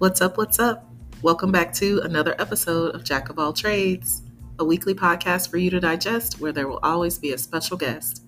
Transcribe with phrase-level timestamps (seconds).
[0.00, 0.38] What's up?
[0.38, 0.90] What's up?
[1.20, 4.22] Welcome back to another episode of Jack of All Trades,
[4.58, 8.24] a weekly podcast for you to digest where there will always be a special guest.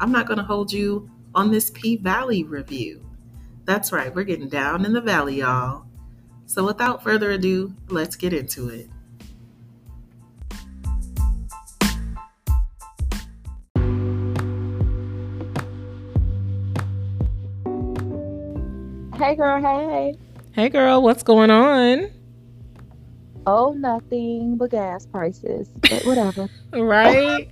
[0.00, 3.04] I'm not going to hold you on this P Valley review.
[3.66, 5.84] That's right, we're getting down in the valley, y'all.
[6.46, 8.88] So without further ado, let's get into it.
[19.18, 20.16] Hey girl, hey.
[20.54, 22.10] Hey girl, what's going on?
[23.46, 25.66] Oh, nothing but gas prices.
[25.80, 26.46] But whatever.
[26.74, 27.48] right?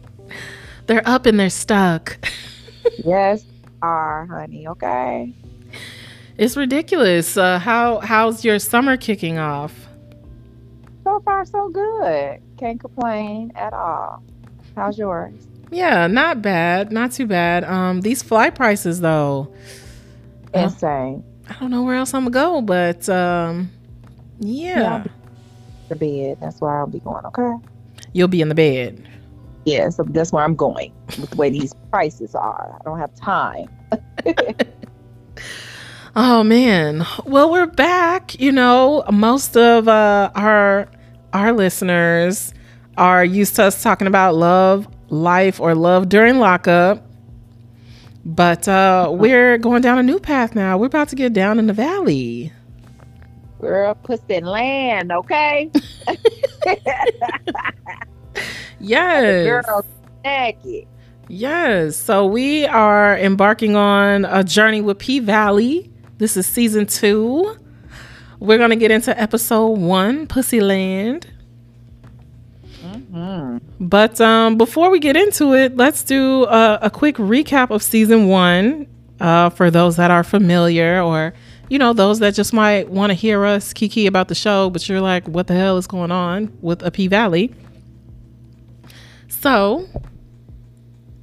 [0.86, 2.18] they're up and they're stuck.
[3.04, 3.42] yes,
[3.80, 5.34] are, honey, okay?
[6.36, 7.38] It's ridiculous.
[7.38, 9.88] Uh, how how's your summer kicking off?
[11.02, 12.42] So far so good.
[12.58, 14.22] Can't complain at all.
[14.76, 15.32] How's yours?
[15.70, 16.92] Yeah, not bad.
[16.92, 17.64] Not too bad.
[17.64, 19.54] Um these flight prices though.
[20.52, 21.24] Insane.
[21.50, 23.70] I don't know where else I'm gonna go, but um,
[24.38, 25.04] yeah.
[25.88, 26.38] the bed.
[26.40, 27.24] That's where I'll be going.
[27.26, 27.52] Okay.
[28.12, 29.06] You'll be in the bed.
[29.64, 32.78] Yeah, so that's where I'm going with the way these prices are.
[32.78, 33.68] I don't have time.
[36.16, 37.04] oh man.
[37.26, 38.38] Well, we're back.
[38.40, 40.88] You know, most of uh, our
[41.32, 42.54] our listeners
[42.96, 47.09] are used to us talking about love, life, or love during lockup.
[48.24, 50.76] But uh, we're going down a new path now.
[50.76, 52.52] We're about to get down in the valley.
[53.58, 55.70] We're pussy land, okay?
[58.80, 59.46] yes.
[59.46, 59.84] Girl,
[60.24, 60.86] naked.
[61.28, 61.96] Yes.
[61.96, 65.90] So we are embarking on a journey with P Valley.
[66.18, 67.56] This is season two.
[68.38, 70.60] We're going to get into episode one, Pussy
[73.12, 73.58] Mm-hmm.
[73.80, 78.28] But um, before we get into it, let's do a, a quick recap of season
[78.28, 78.86] one
[79.20, 81.34] uh, for those that are familiar or,
[81.68, 84.88] you know, those that just might want to hear us kiki about the show, but
[84.88, 87.54] you're like, what the hell is going on with a P Valley?
[89.28, 89.86] So,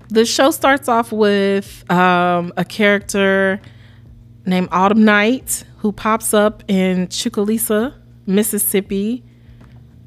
[0.10, 3.62] the show starts off with um, a character
[4.46, 7.94] named Autumn Night who pops up in Chucalissa,
[8.26, 9.24] Mississippi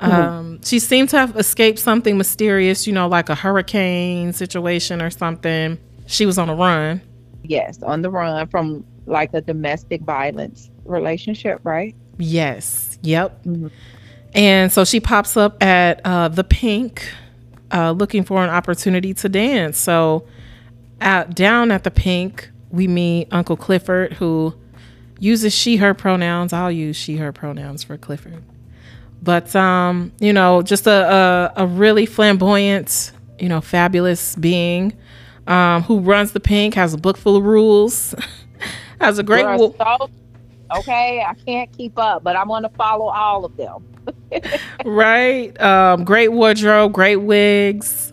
[0.01, 0.13] Mm-hmm.
[0.13, 5.11] Um, she seemed to have escaped something mysterious, you know, like a hurricane situation or
[5.11, 5.79] something.
[6.07, 7.03] She was on a run.
[7.43, 11.95] Yes, on the run from like a domestic violence relationship, right?
[12.19, 12.99] Yes.
[13.03, 13.45] Yep.
[13.45, 13.69] Mm-hmm.
[14.35, 17.13] And so she pops up at uh, the Pink,
[17.73, 19.79] uh, looking for an opportunity to dance.
[19.79, 20.27] So,
[21.01, 24.55] at, down at the Pink, we meet Uncle Clifford, who
[25.19, 26.53] uses she/her pronouns.
[26.53, 28.43] I'll use she/her pronouns for Clifford.
[29.23, 34.95] But um, you know, just a, a, a really flamboyant, you know, fabulous being
[35.47, 38.15] um, who runs the pink, has a book full of rules,
[39.01, 39.45] has a great.
[39.45, 40.11] Wo- so,
[40.79, 43.85] okay, I can't keep up, but I'm going to follow all of them.
[44.85, 48.13] right, um, great wardrobe, great wigs,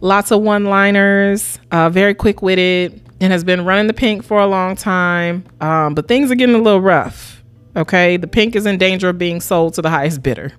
[0.00, 4.76] lots of one-liners, uh, very quick-witted, and has been running the pink for a long
[4.76, 5.44] time.
[5.60, 7.41] Um, but things are getting a little rough.
[7.76, 10.52] Okay, the pink is in danger of being sold to the highest bidder.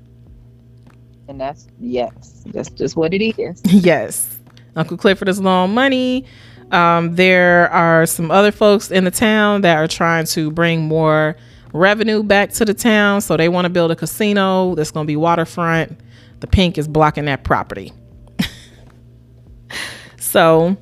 [1.27, 3.61] And that's yes, that's just what it is.
[3.65, 4.39] yes,
[4.75, 6.25] Uncle Clifford is low on money.
[6.71, 11.35] Um, there are some other folks in the town that are trying to bring more
[11.71, 15.07] revenue back to the town, so they want to build a casino that's going to
[15.07, 15.99] be waterfront.
[16.39, 17.93] The pink is blocking that property.
[20.17, 20.77] so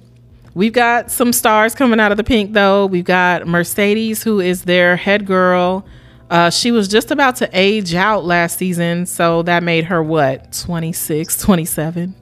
[0.54, 2.86] We've got some stars coming out of the pink though.
[2.86, 5.86] We've got Mercedes, who is their head girl.
[6.32, 10.54] Uh, she was just about to age out last season, so that made her what,
[10.54, 12.16] 26, 27?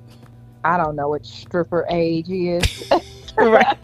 [0.64, 2.92] I don't know what stripper age is.
[3.38, 3.78] right.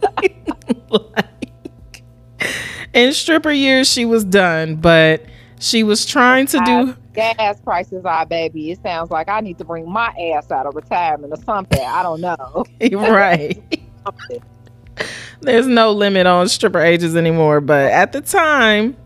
[0.90, 2.04] like,
[2.94, 5.24] in stripper years, she was done, but
[5.60, 6.96] she was trying to do.
[7.14, 8.72] Gas prices are, baby.
[8.72, 11.86] It sounds like I need to bring my ass out of retirement or something.
[11.86, 12.66] I don't know.
[12.92, 13.62] right.
[15.42, 18.98] There's no limit on stripper ages anymore, but at the time,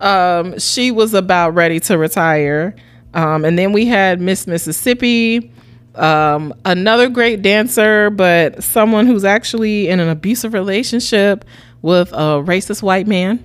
[0.00, 2.74] um, she was about ready to retire.
[3.14, 5.52] Um, and then we had Miss Mississippi,
[5.94, 11.44] um, another great dancer, but someone who's actually in an abusive relationship
[11.82, 13.44] with a racist white man.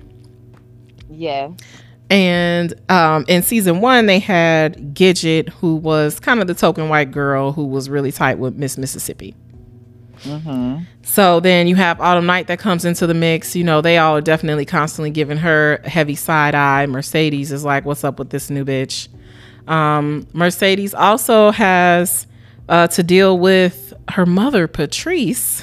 [1.10, 1.50] Yeah.
[2.08, 7.12] And um, in season one, they had Gidget, who was kind of the token white
[7.12, 9.36] girl who was really tight with Miss Mississippi.
[10.24, 10.84] Mm-hmm.
[11.02, 13.56] So then you have Autumn Night that comes into the mix.
[13.56, 16.86] You know, they all are definitely constantly giving her heavy side eye.
[16.86, 19.08] Mercedes is like, what's up with this new bitch?
[19.66, 22.26] Um, Mercedes also has
[22.68, 25.62] uh, to deal with her mother, Patrice.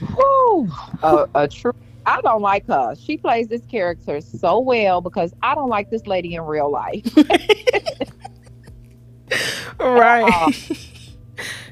[0.16, 0.70] Woo!
[1.02, 1.72] a, a true
[2.06, 2.94] I don't like her.
[2.96, 7.02] She plays this character so well because I don't like this lady in real life.
[9.80, 10.90] right.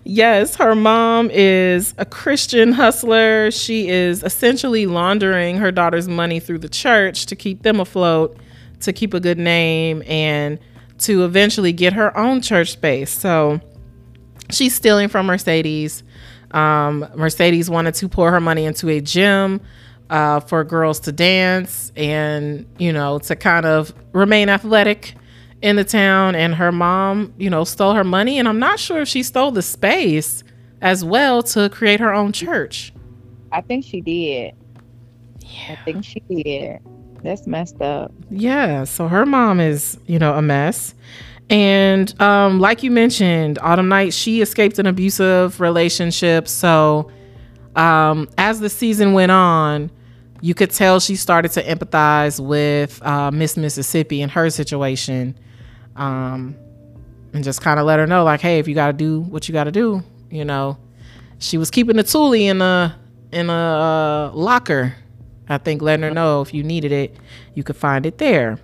[0.04, 3.50] Yes, her mom is a Christian hustler.
[3.50, 8.36] She is essentially laundering her daughter's money through the church to keep them afloat,
[8.80, 10.58] to keep a good name, and
[10.98, 13.10] to eventually get her own church space.
[13.10, 13.60] So
[14.50, 16.02] she's stealing from Mercedes.
[16.52, 19.60] Um, Mercedes wanted to pour her money into a gym
[20.10, 25.14] uh, for girls to dance and, you know, to kind of remain athletic
[25.62, 26.34] in the town.
[26.34, 28.38] And her mom, you know, stole her money.
[28.38, 30.44] And I'm not sure if she stole the space
[30.80, 32.92] as well to create her own church.
[33.52, 34.54] I think she did.
[35.40, 35.76] Yeah.
[35.78, 36.80] I think she did.
[37.22, 38.12] That's messed up.
[38.30, 38.84] Yeah.
[38.84, 40.94] So her mom is, you know, a mess.
[41.50, 46.48] And um, like you mentioned, Autumn Night, she escaped an abusive relationship.
[46.48, 47.10] So
[47.76, 49.90] um, as the season went on,
[50.40, 55.36] you could tell she started to empathize with uh, Miss Mississippi and her situation,
[55.96, 56.56] um,
[57.32, 59.48] and just kind of let her know, like, hey, if you got to do what
[59.48, 60.78] you got to do, you know.
[61.38, 62.96] She was keeping the toolie in a
[63.32, 64.94] in a uh, locker.
[65.48, 67.16] I think letting her know if you needed it,
[67.54, 68.58] you could find it there.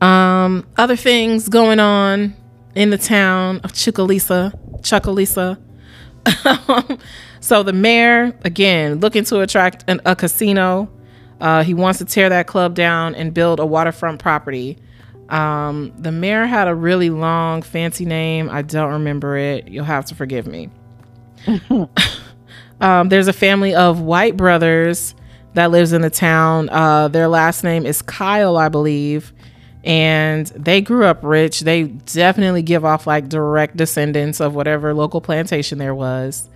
[0.00, 2.34] Um, other things going on
[2.74, 4.52] in the town of Chucalissa,
[4.82, 5.58] Chucalissa.
[7.46, 10.90] So the mayor, again, looking to attract an, a casino.
[11.40, 14.78] Uh, he wants to tear that club down and build a waterfront property.
[15.28, 18.48] Um, the mayor had a really long, fancy name.
[18.50, 19.68] I don't remember it.
[19.68, 20.70] You'll have to forgive me.
[22.80, 25.14] um, there's a family of white brothers
[25.54, 26.68] that lives in the town.
[26.68, 29.32] Uh, their last name is Kyle, I believe.
[29.84, 31.60] And they grew up rich.
[31.60, 36.48] They definitely give off like direct descendants of whatever local plantation there was.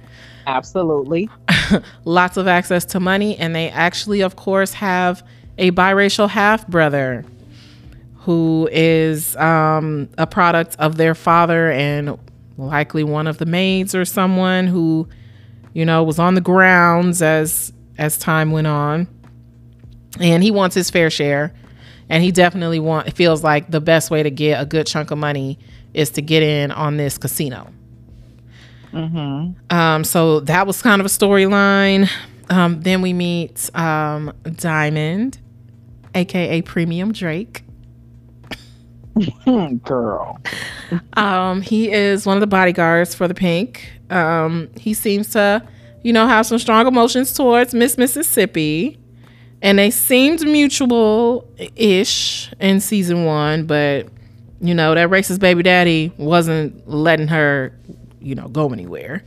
[0.46, 1.28] Absolutely.
[2.04, 3.36] Lots of access to money.
[3.36, 5.26] And they actually, of course, have
[5.58, 7.24] a biracial half brother
[8.20, 12.18] who is um, a product of their father and
[12.58, 15.08] likely one of the maids or someone who,
[15.72, 19.08] you know, was on the grounds as as time went on.
[20.18, 21.54] And he wants his fair share.
[22.08, 25.18] And he definitely want feels like the best way to get a good chunk of
[25.18, 25.58] money
[25.94, 27.72] is to get in on this casino.
[28.92, 29.74] Mm-hmm.
[29.74, 32.10] Um, so that was kind of a storyline.
[32.50, 35.38] Um, then we meet um, Diamond,
[36.14, 37.62] aka Premium Drake.
[39.84, 40.38] Girl.
[41.14, 43.90] Um, he is one of the bodyguards for the Pink.
[44.10, 45.66] Um, he seems to,
[46.02, 48.98] you know, have some strong emotions towards Miss Mississippi.
[49.62, 51.46] And they seemed mutual
[51.76, 54.06] ish in season one, but
[54.62, 57.74] you know, that racist baby daddy wasn't letting her
[58.20, 59.24] you know, go anywhere.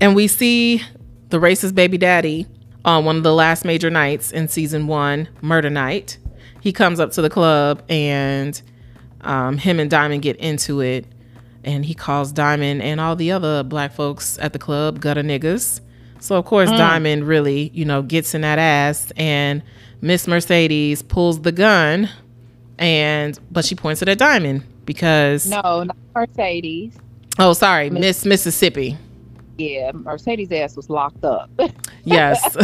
[0.00, 0.82] And we see
[1.28, 2.46] the racist baby daddy
[2.84, 6.18] on one of the last major nights in season one, Murder Night.
[6.62, 8.62] He comes up to the club and
[9.22, 11.04] um, him and Diamond get into it.
[11.64, 15.80] And he calls Diamond and all the other black folks at the club gutter niggas.
[16.20, 16.76] So, of course, mm.
[16.76, 19.12] Diamond really, you know, gets in that ass.
[19.16, 19.62] And
[20.00, 22.08] Miss Mercedes pulls the gun
[22.78, 25.46] and, but she points it at Diamond because.
[25.50, 26.96] No, not Mercedes.
[27.40, 28.96] Oh, sorry, Miss Mississippi.
[29.58, 31.50] Yeah, Mercedes' ass was locked up.
[32.04, 32.56] yes.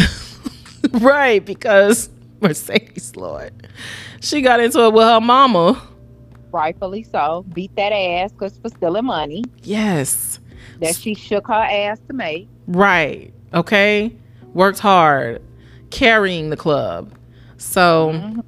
[1.00, 3.52] right, because Mercedes, Lord.
[4.20, 5.82] She got into it with her mama.
[6.50, 7.44] Rightfully so.
[7.52, 9.44] Beat that ass because for stealing money.
[9.62, 10.40] Yes.
[10.80, 12.48] That she shook her ass to make.
[12.66, 13.32] Right.
[13.52, 14.14] Okay.
[14.54, 15.42] Worked hard
[15.90, 17.12] carrying the club.
[17.56, 18.40] So mm-hmm.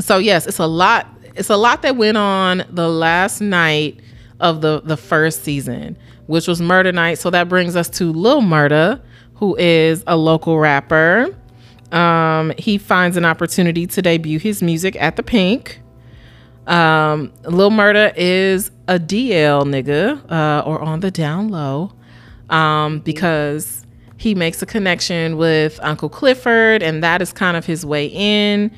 [0.00, 4.00] so yes, it's a lot it's a lot that went on the last night
[4.40, 5.96] of the the first season,
[6.26, 7.18] which was Murder Night.
[7.18, 9.00] So that brings us to Lil Murda,
[9.34, 11.36] who is a local rapper.
[11.92, 15.80] Um, he finds an opportunity to debut his music at the Pink.
[16.66, 21.92] Um, Lil Murda is a DL nigga, uh, or on the down low,
[22.50, 23.84] um, because
[24.16, 28.70] he makes a connection with Uncle Clifford, and that is kind of his way in.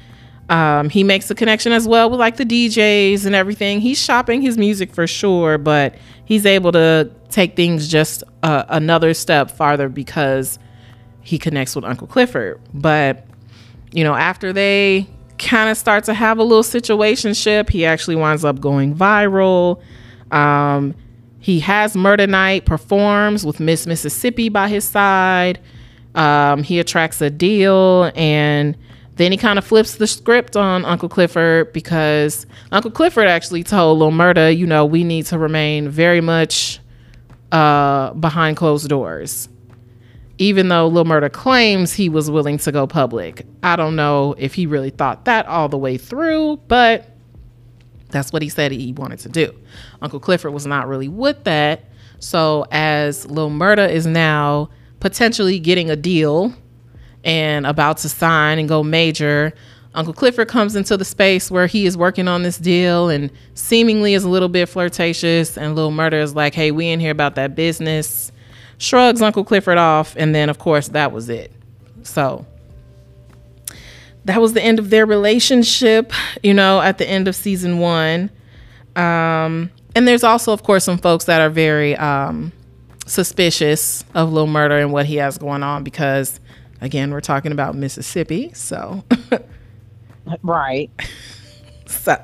[0.48, 3.80] Um, he makes a connection as well with like the DJs and everything.
[3.80, 5.94] He's shopping his music for sure, but
[6.24, 10.58] he's able to take things just uh, another step farther because
[11.26, 12.60] he connects with Uncle Clifford.
[12.72, 13.26] But
[13.90, 18.44] you know, after they kind of start to have a little situationship, he actually winds
[18.44, 19.82] up going viral.
[20.30, 20.94] Um,
[21.40, 25.58] he has Murder Night performs with Miss Mississippi by his side.
[26.14, 28.76] Um, he attracts a deal and
[29.16, 33.98] then he kind of flips the script on Uncle Clifford because Uncle Clifford actually told
[33.98, 36.78] Lil Murda, you know, we need to remain very much
[37.50, 39.48] uh, behind closed doors.
[40.38, 43.46] Even though Lil Murda claims he was willing to go public.
[43.62, 47.10] I don't know if he really thought that all the way through, but
[48.10, 49.54] that's what he said he wanted to do.
[50.02, 51.84] Uncle Clifford was not really with that.
[52.18, 56.54] So as Lil Murda is now potentially getting a deal
[57.24, 59.52] and about to sign and go major,
[59.94, 64.12] Uncle Clifford comes into the space where he is working on this deal and seemingly
[64.12, 65.56] is a little bit flirtatious.
[65.56, 68.30] And Lil Murda is like, hey, we in here about that business.
[68.78, 70.14] Shrugs Uncle Clifford off.
[70.16, 71.52] And then, of course, that was it.
[72.02, 72.46] So
[74.24, 78.30] that was the end of their relationship, you know, at the end of season one.
[78.94, 82.52] Um, and there's also, of course, some folks that are very um,
[83.06, 86.40] suspicious of Lil Murda and what he has going on because,
[86.80, 88.52] again, we're talking about Mississippi.
[88.54, 89.04] So.
[90.42, 90.90] Right.
[91.86, 92.20] So,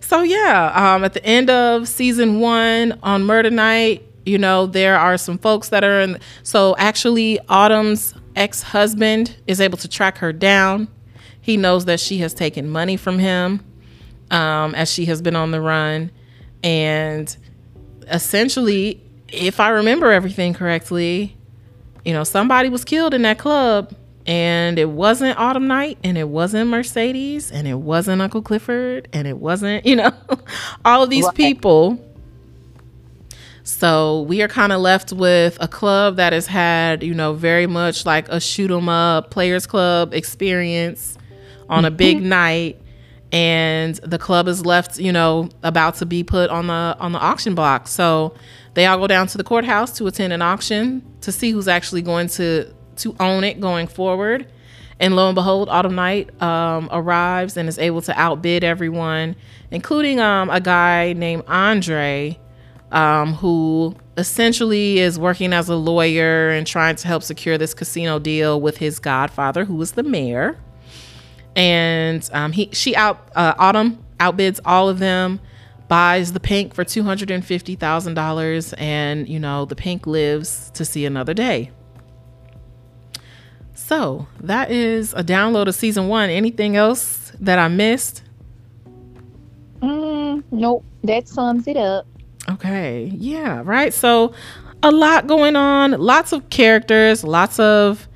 [0.00, 4.98] so yeah, um, at the end of season one on Murder Night, you know, there
[4.98, 6.20] are some folks that are in.
[6.42, 10.88] So, actually, Autumn's ex husband is able to track her down.
[11.40, 13.64] He knows that she has taken money from him
[14.30, 16.10] um, as she has been on the run.
[16.62, 17.34] And
[18.08, 21.36] essentially, if I remember everything correctly,
[22.04, 23.94] you know, somebody was killed in that club
[24.26, 29.26] and it wasn't Autumn Night, and it wasn't Mercedes, and it wasn't Uncle Clifford, and
[29.26, 30.12] it wasn't, you know,
[30.84, 32.08] all of these people.
[33.64, 37.66] So we are kind of left with a club that has had, you know, very
[37.66, 41.16] much like a shoot 'em up players club experience
[41.68, 42.28] on a big mm-hmm.
[42.28, 42.82] night
[43.32, 47.18] and the club is left, you know, about to be put on the on the
[47.18, 47.88] auction block.
[47.88, 48.34] So
[48.74, 52.02] they all go down to the courthouse to attend an auction to see who's actually
[52.02, 54.46] going to to own it going forward.
[55.00, 59.34] And lo and behold, Autumn Night um, arrives and is able to outbid everyone,
[59.70, 62.38] including um, a guy named Andre,
[62.92, 68.18] um, who essentially is working as a lawyer and trying to help secure this casino
[68.18, 70.58] deal with his godfather, who is the mayor.
[71.56, 75.40] And um, he, she out, uh, Autumn outbids all of them,
[75.88, 80.06] buys the pink for two hundred and fifty thousand dollars, and you know the pink
[80.06, 81.70] lives to see another day.
[83.74, 86.30] So that is a download of season one.
[86.30, 88.22] Anything else that I missed?
[89.80, 90.84] Mm, nope.
[91.04, 92.06] That sums it up.
[92.50, 93.12] Okay.
[93.14, 93.62] Yeah.
[93.64, 93.94] Right.
[93.94, 94.34] So
[94.82, 95.92] a lot going on.
[95.92, 97.24] Lots of characters.
[97.24, 98.08] Lots of,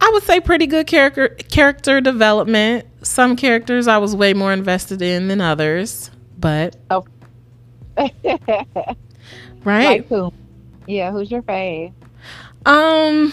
[0.00, 2.86] I would say, pretty good character character development.
[3.02, 7.04] Some characters I was way more invested in than others, but oh.
[7.96, 8.96] right.
[9.64, 10.32] Like who?
[10.86, 11.12] Yeah.
[11.12, 11.92] Who's your fave?
[12.64, 13.32] Um.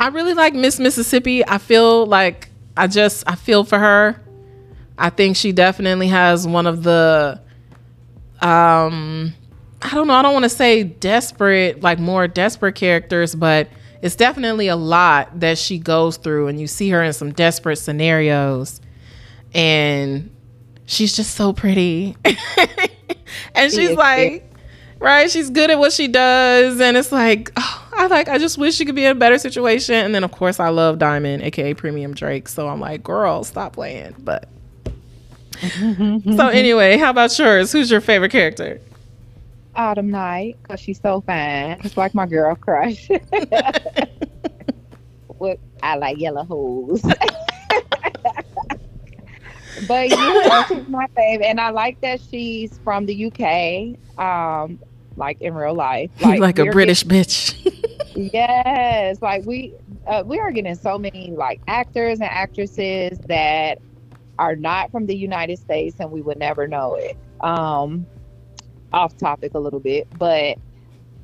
[0.00, 1.46] I really like Miss Mississippi.
[1.46, 4.20] I feel like I just I feel for her.
[4.96, 7.40] I think she definitely has one of the
[8.40, 9.34] um
[9.80, 13.68] I don't know, I don't want to say desperate, like more desperate characters, but
[14.02, 17.76] it's definitely a lot that she goes through and you see her in some desperate
[17.76, 18.80] scenarios
[19.54, 20.34] and
[20.86, 22.16] she's just so pretty.
[23.54, 24.48] and she's like
[25.00, 25.30] right?
[25.30, 28.28] She's good at what she does, and it's like, oh, I like.
[28.28, 29.94] I just wish she could be in a better situation.
[29.94, 32.48] And then, of course, I love Diamond, aka Premium Drake.
[32.48, 34.14] So I'm like, girl, stop playing.
[34.18, 34.48] But
[36.36, 37.72] so anyway, how about yours?
[37.72, 38.80] Who's your favorite character?
[39.74, 41.80] Autumn Night, cause she's so fine.
[41.84, 43.08] It's like my girl crush.
[45.38, 47.02] what I like yellow hoes.
[49.86, 53.96] but yeah, she's my favorite, and I like that she's from the UK.
[54.18, 54.80] Um,
[55.18, 56.10] like in real life.
[56.20, 58.32] Like, like a British getting, bitch.
[58.32, 59.74] yes, like we
[60.06, 63.78] uh, we are getting so many like actors and actresses that
[64.38, 67.16] are not from the United States, and we would never know it.
[67.40, 68.06] Um,
[68.92, 70.58] off topic a little bit, but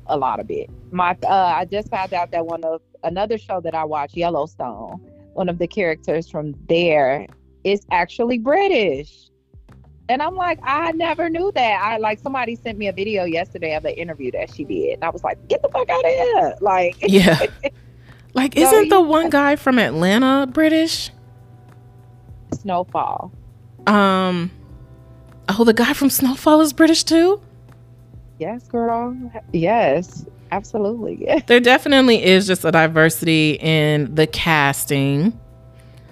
[0.07, 0.69] a lot of it.
[0.91, 4.99] My uh, I just found out that one of another show that I watch, Yellowstone,
[5.33, 7.27] one of the characters from there
[7.63, 9.29] is actually British.
[10.07, 11.81] And I'm like, I never knew that.
[11.83, 14.93] I like somebody sent me a video yesterday of the interview that she did.
[14.93, 16.55] And I was like, get the fuck out of here.
[16.61, 17.39] Like Yeah.
[18.35, 21.09] like, isn't the one guy from Atlanta British?
[22.65, 23.31] Snowfall.
[23.85, 24.49] Um
[25.47, 27.39] Oh, the guy from Snowfall is British too?
[28.39, 29.15] Yes, girl.
[29.53, 31.27] Yes, absolutely.
[31.47, 35.39] there definitely is just a diversity in the casting.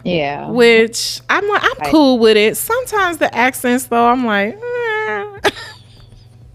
[0.04, 0.50] Yeah.
[0.50, 2.56] Which I'm like, I'm cool with it.
[2.58, 5.40] Sometimes the accents though, I'm like, eh.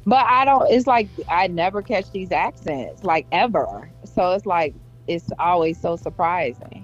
[0.06, 0.70] but I don't.
[0.70, 3.90] It's like I never catch these accents like ever.
[4.04, 4.74] So it's like
[5.08, 6.77] it's always so surprising.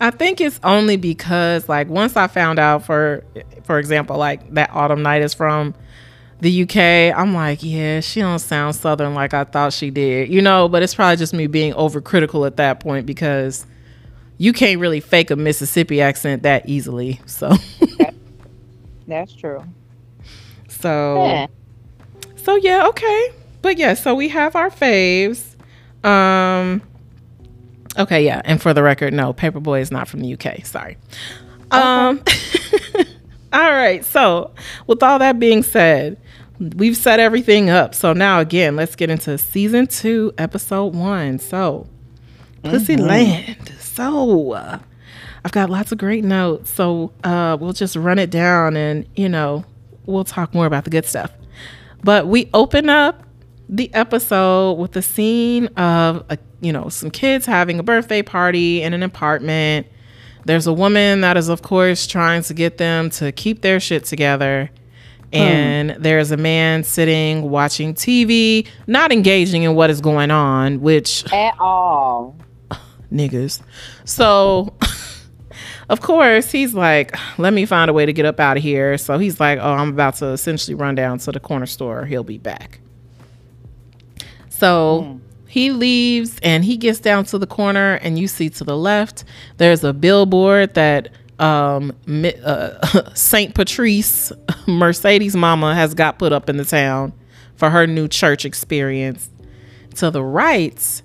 [0.00, 3.24] I think it's only because like once I found out for
[3.64, 5.74] for example like that Autumn Night is from
[6.40, 10.42] the UK, I'm like, yeah, she don't sound southern like I thought she did, you
[10.42, 10.68] know.
[10.68, 13.64] But it's probably just me being overcritical at that point because
[14.36, 17.20] you can't really fake a Mississippi accent that easily.
[17.24, 17.52] So
[19.08, 19.64] That's true.
[20.68, 21.46] So, Yeah.
[22.36, 23.32] so yeah, okay.
[23.62, 25.54] But yeah, so we have our faves.
[26.04, 26.82] Um,
[27.98, 28.42] okay, yeah.
[28.44, 30.64] And for the record, no, Paperboy is not from the UK.
[30.64, 30.96] Sorry.
[31.70, 32.22] Um,
[33.52, 34.04] all right.
[34.04, 34.52] So,
[34.86, 36.16] with all that being said,
[36.58, 37.94] we've set everything up.
[37.94, 41.38] So now, again, let's get into season two, episode one.
[41.38, 41.88] So,
[42.62, 43.72] Pussy Land.
[43.80, 44.78] So, uh,
[45.44, 46.70] I've got lots of great notes.
[46.70, 49.64] So, uh, we'll just run it down and, you know,
[50.06, 51.32] we'll talk more about the good stuff.
[52.02, 53.22] But we open up
[53.68, 58.82] the episode with the scene of, a, you know, some kids having a birthday party
[58.82, 59.86] in an apartment.
[60.44, 64.04] There's a woman that is, of course, trying to get them to keep their shit
[64.04, 64.70] together.
[65.32, 65.38] Hmm.
[65.38, 71.30] And there's a man sitting watching TV, not engaging in what is going on, which
[71.32, 72.36] At all.
[73.12, 73.60] niggas.
[74.04, 74.72] So,
[75.88, 78.96] of course, he's like, let me find a way to get up out of here.
[78.98, 82.06] So he's like, oh, I'm about to essentially run down to the corner store.
[82.06, 82.78] He'll be back.
[84.48, 85.25] So hmm.
[85.56, 89.24] He leaves and he gets down to the corner, and you see to the left,
[89.56, 91.08] there's a billboard that
[91.38, 91.94] um
[92.44, 94.32] uh, Saint Patrice
[94.66, 97.14] Mercedes mama has got put up in the town
[97.54, 99.30] for her new church experience.
[99.94, 101.02] To the right,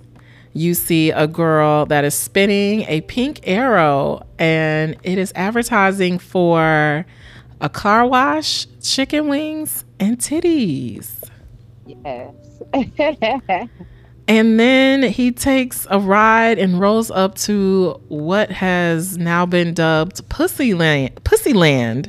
[0.52, 7.06] you see a girl that is spinning a pink arrow and it is advertising for
[7.62, 11.22] a car wash, chicken wings, and titties.
[11.86, 12.34] Yes.
[14.32, 20.26] And then he takes a ride and rolls up to what has now been dubbed
[20.30, 22.08] Pussyland, Pussyland,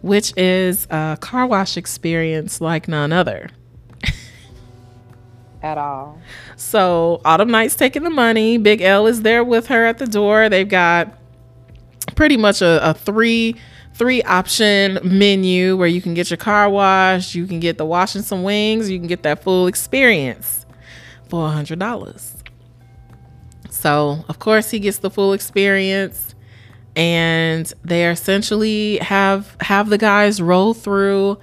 [0.00, 3.50] which is a car wash experience like none other.
[5.60, 6.20] At all.
[6.54, 8.58] So Autumn Night's taking the money.
[8.58, 10.48] Big L is there with her at the door.
[10.48, 11.18] They've got
[12.14, 13.56] pretty much a, a three
[13.94, 18.22] three option menu where you can get your car washed, you can get the washing
[18.22, 20.65] some wings, you can get that full experience
[21.28, 22.34] for a hundred dollars.
[23.70, 26.34] So of course he gets the full experience
[26.94, 31.38] and they essentially have have the guys roll through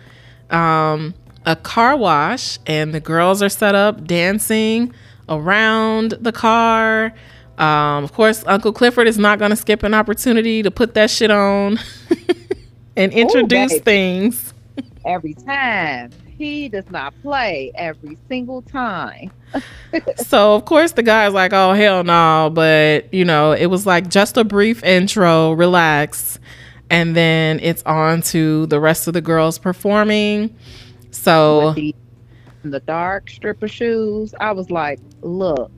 [0.49, 1.13] um,
[1.45, 4.93] a car wash and the girls are set up dancing
[5.29, 7.13] around the car
[7.57, 11.09] um, of course uncle clifford is not going to skip an opportunity to put that
[11.09, 11.79] shit on
[12.97, 13.83] and introduce babe.
[13.83, 14.53] things
[15.05, 16.11] Every time.
[16.37, 19.31] He does not play every single time.
[20.17, 24.09] so of course the guy's like oh hell no but you know it was like
[24.09, 26.39] just a brief intro relax
[26.89, 30.53] and then it's on to the rest of the girls performing
[31.13, 31.95] so the,
[32.63, 34.33] the dark stripper shoes.
[34.39, 35.71] I was like, look,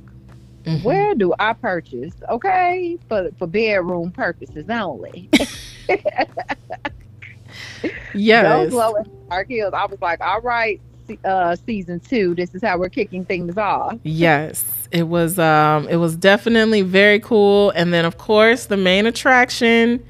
[0.63, 0.83] mhm.
[0.83, 2.13] where do I purchase?
[2.29, 5.29] Okay, for for bedroom purposes only.
[8.13, 8.95] yes Those low
[9.29, 9.73] dark heels.
[9.73, 10.81] I was like, all right,
[11.23, 12.35] uh, season two.
[12.35, 13.97] This is how we're kicking things off.
[14.03, 19.05] Yes, it was um it was definitely very cool and then of course the main
[19.05, 20.03] attraction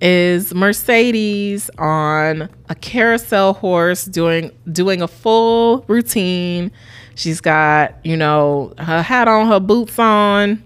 [0.00, 6.70] is Mercedes on a carousel horse doing doing a full routine.
[7.14, 10.62] She's got, you know, her hat on, her boots on,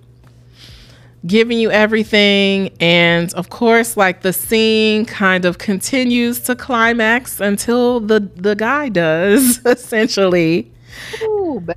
[1.27, 2.71] giving you everything.
[2.81, 8.89] And of course like the scene kind of continues to climax until the the guy
[8.89, 10.71] does essentially.
[11.23, 11.77] Ooh, but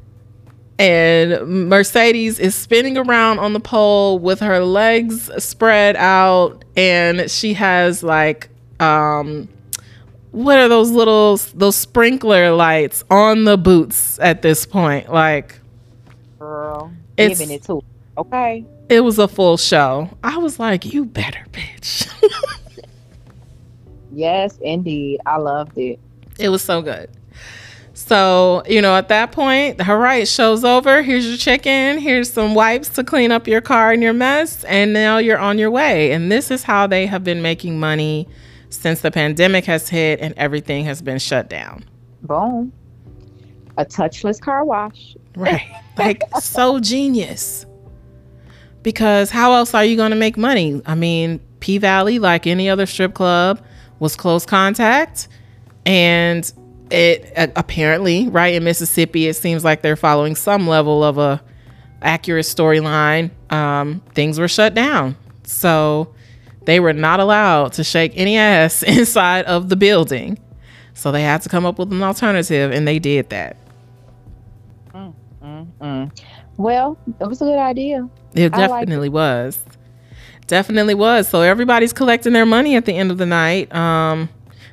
[0.79, 6.65] and Mercedes is spinning around on the pole with her legs spread out.
[6.75, 9.47] And she has like um
[10.32, 15.12] what are those little those sprinkler lights on the boots at this point?
[15.12, 15.60] Like
[16.39, 17.84] girl, It's- giving it to.
[18.17, 18.65] Okay.
[18.89, 22.08] it was a full show i was like you better bitch
[24.15, 25.19] Yes, indeed.
[25.26, 25.99] I loved it.
[26.38, 27.10] it was so good
[27.95, 32.54] so you know at that point her right show's over here's your chicken here's some
[32.56, 36.12] wipes to clean up your car and your mess and now you're on your way
[36.12, 38.28] and this is how they have been making money
[38.69, 41.84] since the pandemic has hit and everything has been shut down
[42.23, 42.71] Boom.
[43.78, 45.15] A touchless car wash.
[45.36, 45.63] right
[45.97, 47.65] like so genius
[48.84, 52.69] because how else are you going to make money i mean p valley like any
[52.69, 53.62] other strip club
[54.00, 55.28] was close contact
[55.86, 56.54] and
[56.91, 61.41] it uh, apparently right in mississippi it seems like they're following some level of a
[62.02, 66.13] accurate storyline um, things were shut down so
[66.65, 70.38] they were not allowed to shake any ass inside of the building
[70.93, 73.58] So they had to come up with an alternative, and they did that.
[74.93, 76.19] Mm, mm, mm.
[76.58, 78.08] Well, it was a good idea.
[78.36, 79.60] It I like definitely was.
[80.48, 81.28] Definitely was.
[81.28, 83.74] So everybody's collecting their money at the end of the night.
[83.74, 84.30] Um,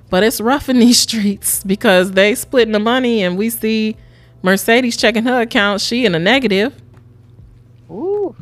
[0.09, 3.97] but it's rough in these streets because they splitting the money, and we see
[4.43, 5.81] Mercedes checking her account.
[5.81, 6.81] She in a negative,
[7.91, 8.35] Ooh.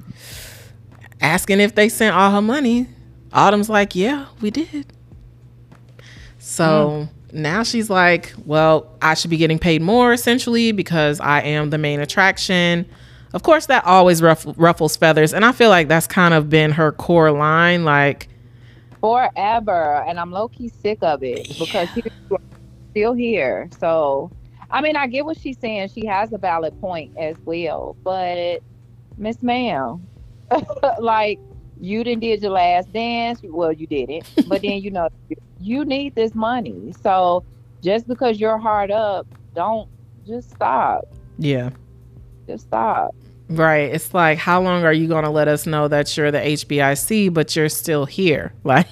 [1.20, 2.88] asking if they sent all her money.
[3.32, 4.86] Autumn's like, yeah, we did.
[6.38, 11.68] So now she's like, well, I should be getting paid more essentially because I am
[11.68, 12.88] the main attraction.
[13.34, 15.34] Of course, that always ruff- ruffles feathers.
[15.34, 17.84] And I feel like that's kind of been her core line.
[17.84, 18.28] Like,
[19.00, 22.02] forever and i'm low-key sick of it because she's
[22.90, 24.30] still here so
[24.70, 28.58] i mean i get what she's saying she has a valid point as well but
[29.16, 30.04] miss ma'am
[30.98, 31.38] like
[31.80, 35.08] you didn't did your last dance well you didn't but then you know
[35.60, 37.44] you need this money so
[37.80, 39.88] just because you're hard up don't
[40.26, 41.04] just stop
[41.38, 41.70] yeah.
[42.48, 43.14] Just stop
[43.48, 43.90] Right.
[43.94, 47.32] It's like, how long are you going to let us know that you're the HBIC,
[47.32, 48.52] but you're still here?
[48.64, 48.86] Like,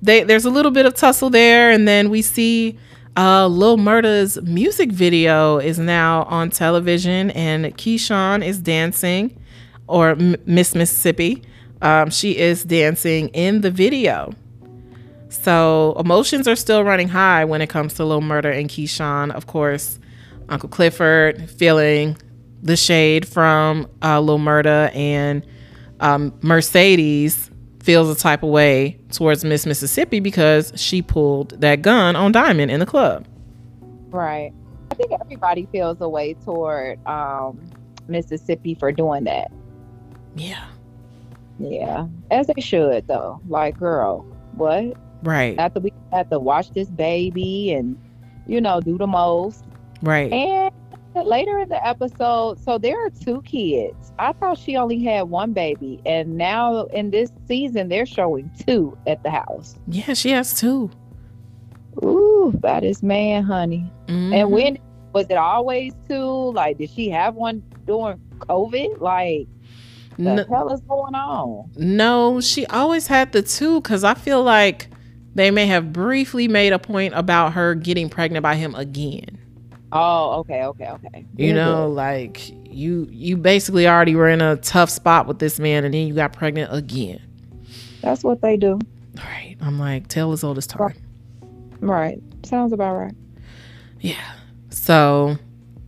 [0.00, 1.70] they, there's a little bit of tussle there.
[1.70, 2.78] And then we see
[3.16, 9.36] uh, Lil Murda's music video is now on television, and Keyshawn is dancing,
[9.88, 11.42] or M- Miss Mississippi.
[11.82, 14.32] Um, she is dancing in the video.
[15.28, 19.32] So emotions are still running high when it comes to Lil Murda and Keyshawn.
[19.32, 19.98] Of course,
[20.52, 22.16] Uncle Clifford feeling
[22.62, 25.44] the shade from uh, Lil Murda and
[26.00, 27.50] um, Mercedes
[27.82, 32.70] feels a type of way towards Miss Mississippi because she pulled that gun on Diamond
[32.70, 33.26] in the club.
[34.10, 34.52] right
[34.90, 37.58] i think everybody feels a way toward um
[38.08, 39.50] mississippi for doing that
[40.36, 40.64] Yeah.
[41.58, 43.40] Yeah, as they should though.
[43.48, 44.20] Like, girl,
[44.54, 44.96] what?
[45.22, 45.56] Right.
[45.58, 47.96] After we had to watch this baby and
[48.46, 49.64] you know do the most.
[50.02, 50.32] Right.
[50.32, 50.72] And
[51.26, 54.12] later in the episode, so there are two kids.
[54.18, 58.96] I thought she only had one baby, and now in this season they're showing two
[59.06, 59.76] at the house.
[59.86, 60.90] Yeah, she has two.
[62.02, 63.84] Ooh, that is man, honey.
[64.08, 64.34] Mhm.
[64.34, 64.78] And when
[65.12, 66.52] was it always two?
[66.52, 69.00] Like, did she have one during COVID?
[69.00, 69.46] Like,
[70.18, 71.70] the N- hell is going on?
[71.76, 74.88] no, she always had the two because I feel like
[75.34, 79.38] they may have briefly made a point about her getting pregnant by him again.
[79.92, 81.26] Oh, okay, okay, okay.
[81.36, 81.54] You Good.
[81.54, 85.92] know, like you you basically already were in a tough spot with this man and
[85.92, 87.20] then you got pregnant again.
[88.00, 88.78] that's what they do.
[89.18, 89.56] Right.
[89.60, 90.94] I'm like, tell as old as time.
[91.80, 92.20] Right.
[92.44, 93.14] Sounds about right.
[94.00, 94.32] Yeah.
[94.70, 95.36] So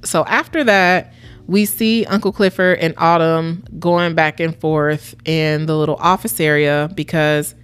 [0.04, 1.12] so after that,
[1.46, 6.90] we see Uncle Clifford and Autumn going back and forth in the little office area
[6.94, 7.54] because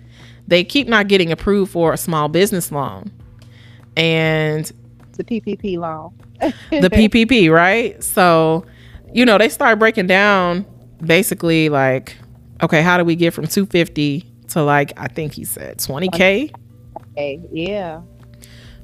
[0.48, 3.10] they keep not getting approved for a small business loan.
[3.96, 4.70] And
[5.18, 6.12] A PPP loan.
[6.70, 8.02] the PPP, right?
[8.02, 8.64] So,
[9.12, 10.64] you know, they start breaking down
[11.04, 12.16] basically like,
[12.62, 16.52] okay, how do we get from 250 to like I think he said 20k?
[17.16, 18.00] Hey, yeah.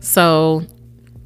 [0.01, 0.63] So,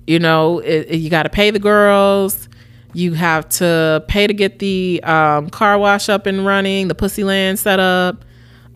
[0.06, 2.48] you know, it, it- you got to pay the girls.
[2.92, 7.22] You have to pay to get the um, car wash up and running, the pussy
[7.22, 8.24] land set up.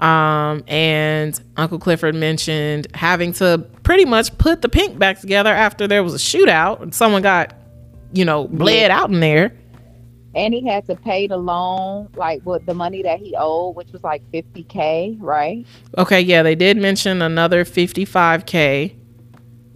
[0.00, 5.86] Um, and Uncle Clifford mentioned having to pretty much put the pink back together after
[5.86, 7.54] there was a shootout and someone got,
[8.12, 9.54] you know, bled out in there.
[10.34, 13.92] And he had to pay the loan, like what the money that he owed, which
[13.92, 15.64] was like 50K, right?
[15.96, 18.96] Okay, yeah, they did mention another 55K,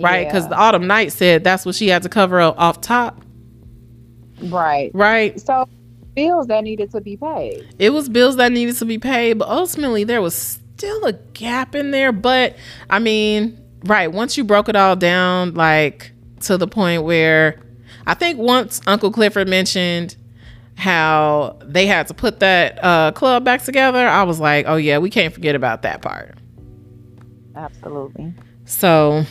[0.01, 0.27] right?
[0.27, 0.49] Because Yeah.
[0.49, 3.23] the Autumn Night said that's what she had to cover up off top,
[4.43, 4.91] Right.
[4.95, 5.41] right?
[5.41, 5.69] So,
[6.19, 7.67] bills that needed to be paid.
[7.79, 11.75] It was bills that needed to be paid, but ultimately there was still a gap
[11.75, 12.11] in there.
[12.11, 12.57] But
[12.91, 17.61] I mean, right, once you broke it all down, like to the point where
[18.07, 20.17] I think once Uncle Clifford mentioned
[20.77, 24.99] how they had to put that uh, club back together, I was like, oh yeah,
[24.99, 26.37] we can't forget about that part.
[27.55, 28.35] Absolutely.
[28.65, 29.25] So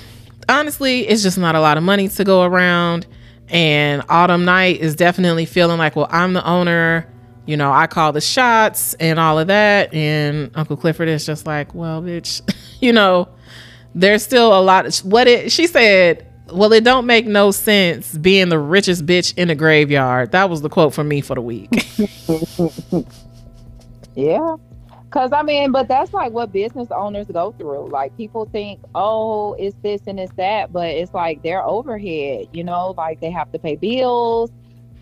[0.47, 3.08] honestly, it's just not a lot of money to go around.
[3.49, 7.07] And Autumn Night is definitely feeling like, well, I'm the owner.
[7.45, 9.93] You know, I call the shots and all of that.
[9.93, 12.41] And Uncle Clifford is just like, well, bitch,
[12.81, 13.29] you know,
[13.95, 18.17] there's still a lot of what it, she said, well, it don't make no sense
[18.17, 20.31] being the richest bitch in the graveyard.
[20.31, 21.69] That was the quote from me for the week.
[24.15, 24.55] Yeah.
[25.09, 27.87] Cause I mean, but that's like what business owners go through.
[27.89, 32.63] Like people think, oh, it's this and it's that, but it's like their overhead, you
[32.63, 34.51] know, like they have to pay bills,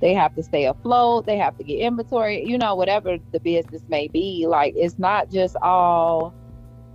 [0.02, 3.82] they have to stay afloat, they have to get inventory, you know, whatever the business
[3.90, 4.46] may be.
[4.48, 6.36] Like it's not just all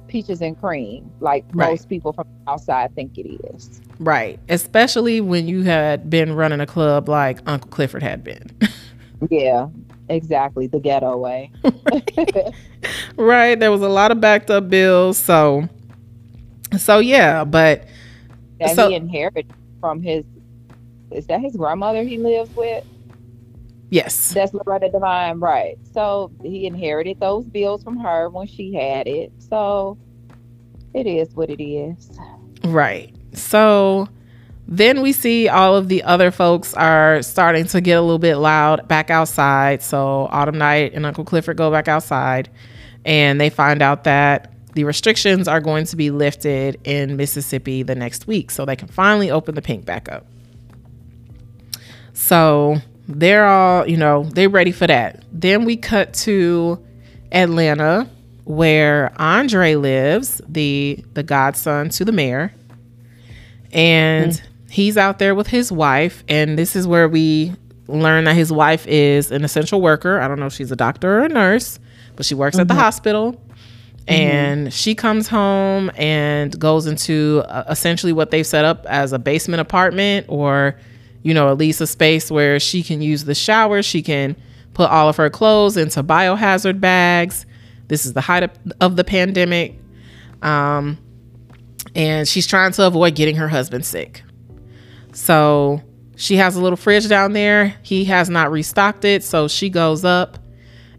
[0.06, 1.70] peaches and cream, like Right.
[1.70, 3.80] most people from outside think it is.
[3.98, 4.38] Right.
[4.48, 8.50] Especially when you had been running a club like Uncle Clifford had been.
[9.28, 9.68] Yeah,
[10.08, 10.66] exactly.
[10.66, 11.52] The ghetto way.
[11.92, 12.54] right.
[13.20, 15.18] There was a lot of backed up bills.
[15.18, 15.68] So,
[16.78, 17.86] so yeah, but
[18.58, 20.24] that So- he inherited from his.
[21.10, 22.84] Is that his grandmother he lives with?
[23.90, 24.32] yes.
[24.32, 25.76] That's Loretta Devine, right?
[25.92, 29.32] So he inherited those bills from her when she had it.
[29.38, 29.98] So
[30.94, 32.10] it is what it is.
[32.64, 33.12] Right.
[33.32, 34.08] So
[34.68, 38.36] then we see all of the other folks are starting to get a little bit
[38.36, 39.82] loud back outside.
[39.82, 42.48] So Autumn Night and Uncle Clifford go back outside
[43.04, 47.94] and they find out that the restrictions are going to be lifted in Mississippi the
[47.94, 48.50] next week.
[48.50, 50.26] So they can finally open the pink back up.
[52.12, 55.24] So they're all, you know, they're ready for that.
[55.32, 56.84] Then we cut to
[57.32, 58.08] Atlanta
[58.44, 62.52] where Andre lives, the the godson to the mayor.
[63.72, 64.68] And mm-hmm.
[64.70, 67.52] he's out there with his wife and this is where we
[67.86, 70.20] learn that his wife is an essential worker.
[70.20, 71.78] I don't know if she's a doctor or a nurse,
[72.20, 73.42] but she works at the hospital.
[74.06, 79.18] And she comes home and goes into uh, essentially what they've set up as a
[79.18, 80.76] basement apartment or
[81.22, 83.82] you know, at least a space where she can use the shower.
[83.82, 84.36] She can
[84.74, 87.46] put all of her clothes into biohazard bags.
[87.88, 88.50] This is the height of,
[88.82, 89.78] of the pandemic.
[90.42, 90.98] Um,
[91.94, 94.22] and she's trying to avoid getting her husband sick.
[95.12, 95.80] So
[96.16, 97.76] she has a little fridge down there.
[97.82, 99.24] He has not restocked it.
[99.24, 100.38] So she goes up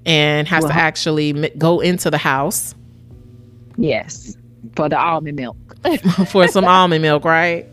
[0.06, 2.76] and has to actually go into the house
[3.78, 4.38] Yes,
[4.76, 5.58] for the almond milk.
[6.28, 7.68] for some almond milk, right?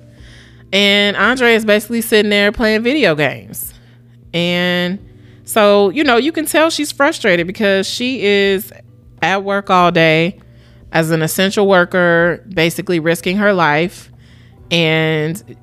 [0.73, 3.75] And Andre is basically sitting there playing video games.
[4.33, 4.99] And
[5.45, 8.73] so, you know, you can tell she's frustrated because she is
[9.23, 10.39] at work all day
[10.93, 14.11] as an essential worker, basically risking her life.
[14.71, 15.57] And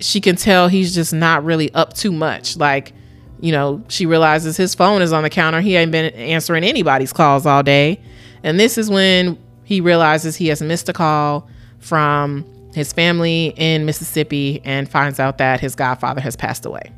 [0.00, 2.56] she can tell he's just not really up too much.
[2.56, 2.92] Like,
[3.40, 5.60] you know, she realizes his phone is on the counter.
[5.60, 8.00] He ain't been answering anybody's calls all day.
[8.42, 12.44] And this is when he realizes he has missed a call from
[12.74, 16.92] his family in Mississippi and finds out that his godfather has passed away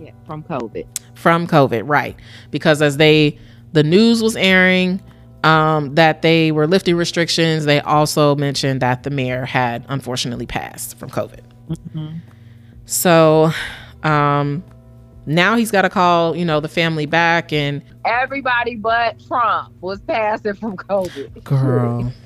[0.00, 0.86] Yeah, from COVID.
[1.14, 2.16] from COVID, right?
[2.50, 3.38] Because as they
[3.72, 5.02] the news was airing
[5.44, 10.96] um, that they were lifting restrictions, they also mentioned that the mayor had unfortunately passed
[10.98, 11.40] from COVID.
[12.86, 13.50] So
[14.02, 14.62] um,
[15.28, 20.00] now he's got to call, you know, the family back and Everybody but Trump was
[20.00, 21.44] passing from COVID.
[21.44, 22.12] girl.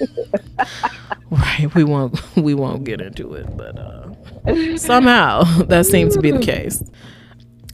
[1.30, 6.30] right, we won't we won't get into it, but uh somehow that seems to be
[6.30, 6.82] the case.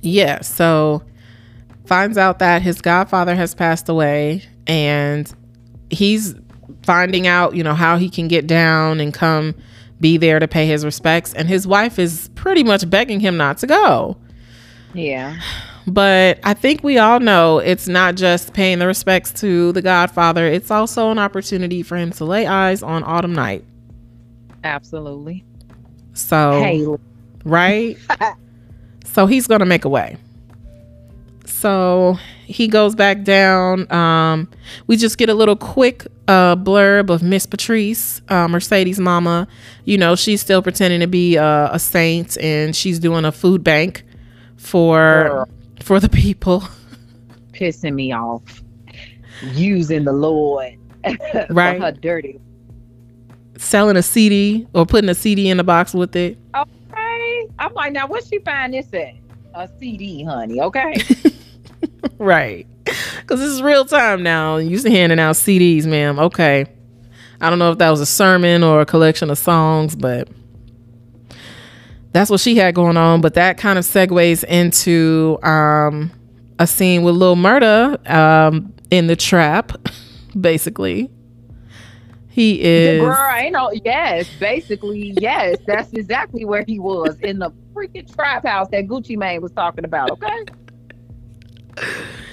[0.02, 1.02] Yeah, so
[1.86, 5.32] finds out that his godfather has passed away and
[5.90, 6.34] he's
[6.84, 9.54] finding out, you know, how he can get down and come
[10.00, 13.58] be there to pay his respects and his wife is pretty much begging him not
[13.58, 14.16] to go.
[14.94, 15.40] Yeah.
[15.86, 20.46] But I think we all know it's not just paying the respects to the Godfather,
[20.46, 23.64] it's also an opportunity for him to lay eyes on Autumn Night.
[24.62, 25.44] Absolutely.
[26.12, 26.86] So, Hey,
[27.44, 27.96] right?
[29.04, 30.16] so he's going to make a way.
[31.46, 32.18] So
[32.50, 33.90] he goes back down.
[33.92, 34.48] Um,
[34.86, 39.46] we just get a little quick uh, blurb of Miss Patrice, uh, Mercedes' mama.
[39.84, 43.64] You know, she's still pretending to be uh, a saint and she's doing a food
[43.64, 44.04] bank
[44.56, 45.48] for Girl.
[45.82, 46.62] for the people.
[47.52, 48.42] pissing me off.
[49.54, 50.76] Using the Lord
[51.50, 51.78] Right.
[51.78, 52.38] for her dirty.
[53.56, 56.38] selling a CD or putting a CD in the box with it.
[56.54, 57.46] Okay.
[57.58, 59.14] I'm like, now where she find this at?
[59.54, 60.60] A CD, honey.
[60.60, 60.94] Okay.
[62.18, 62.66] Right.
[62.84, 64.56] Because this is real time now.
[64.56, 66.18] You used to handing out CDs, ma'am.
[66.18, 66.66] Okay.
[67.40, 70.28] I don't know if that was a sermon or a collection of songs, but
[72.12, 73.20] that's what she had going on.
[73.20, 76.10] But that kind of segues into um,
[76.58, 79.72] a scene with Lil Murda um, in the trap,
[80.40, 81.10] basically.
[82.28, 83.00] He is.
[83.00, 83.72] Girl, I ain't know.
[83.84, 85.58] Yes, basically, yes.
[85.66, 89.84] That's exactly where he was in the freaking trap house that Gucci Mane was talking
[89.84, 90.12] about.
[90.12, 90.44] Okay.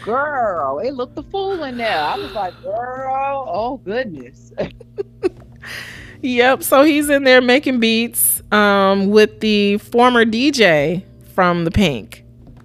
[0.03, 1.99] Girl, it looked the fool in there.
[2.01, 4.53] I was like, girl, oh goodness.
[6.21, 6.63] Yep.
[6.63, 12.23] So he's in there making beats um, with the former DJ from the Pink.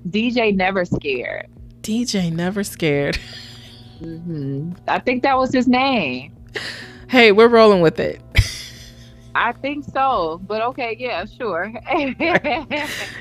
[0.08, 1.46] DJ never scared.
[1.82, 3.16] DJ never scared.
[3.98, 6.32] hmm I think that was his name.
[7.08, 8.20] Hey, we're rolling with it.
[9.34, 11.72] I think so, but okay, yeah, sure.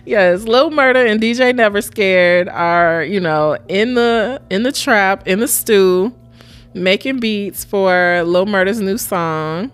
[0.06, 5.26] yes, Lil Murda and DJ Never Scared are, you know, in the in the trap,
[5.26, 6.14] in the stew,
[6.74, 9.72] making beats for Lil Murda's new song.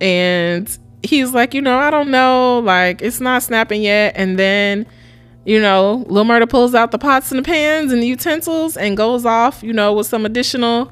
[0.00, 4.14] And he's like, you know, I don't know, like it's not snapping yet.
[4.16, 4.84] And then,
[5.44, 8.96] you know, Lil Murder pulls out the pots and the pans and the utensils and
[8.96, 10.90] goes off, you know, with some additional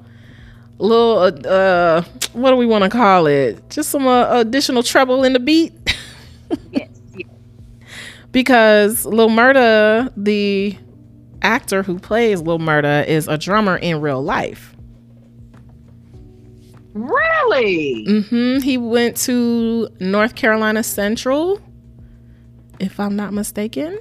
[0.78, 3.70] little uh, uh what do we want to call it?
[3.70, 5.72] Just some uh, additional treble in the beat.
[6.72, 7.28] yes, yes.
[8.32, 10.76] because Lil Murda, the
[11.42, 14.74] actor who plays Lil Murda, is a drummer in real life.
[16.94, 18.06] Really?
[18.06, 21.60] mm-hmm He went to North Carolina Central,
[22.78, 23.98] if I'm not mistaken.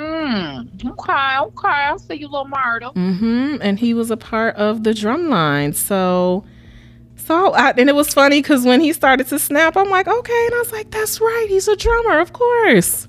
[0.00, 0.60] Hmm.
[0.88, 1.68] Okay, okay.
[1.68, 2.92] I'll see you, Lil Murda.
[2.94, 5.74] hmm And he was a part of the drum line.
[5.74, 6.44] So,
[7.16, 10.46] so, I, and it was funny because when he started to snap, I'm like, okay.
[10.46, 11.46] And I was like, that's right.
[11.50, 13.08] He's a drummer, of course.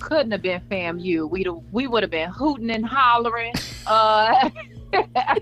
[0.00, 1.30] Couldn't have been FAMU.
[1.30, 3.54] We'd have, we would have been hooting and hollering.
[3.86, 4.50] Uh,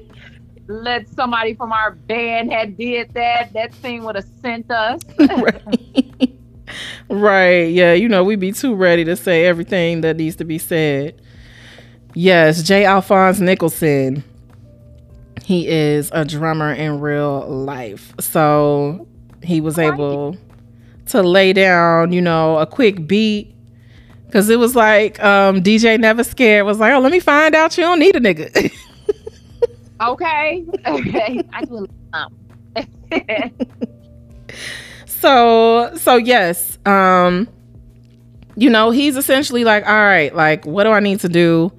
[0.68, 3.52] let somebody from our band had did that.
[3.54, 5.00] That thing would have sent us.
[5.18, 6.32] right.
[7.08, 7.70] Right.
[7.70, 7.92] Yeah.
[7.92, 11.20] You know, we'd be too ready to say everything that needs to be said.
[12.14, 12.62] Yes.
[12.62, 12.84] J.
[12.84, 14.24] Alphonse Nicholson.
[15.44, 18.14] He is a drummer in real life.
[18.20, 19.08] So
[19.42, 20.36] he was able
[21.06, 23.54] to lay down, you know, a quick beat.
[24.32, 27.76] Cause it was like um, DJ Never Scared was like, oh, let me find out
[27.76, 28.72] you don't need a nigga.
[30.00, 30.64] okay.
[30.86, 31.42] Okay.
[31.52, 32.32] I do um.
[35.20, 37.48] so so yes um
[38.56, 41.72] you know he's essentially like all right like what do i need to do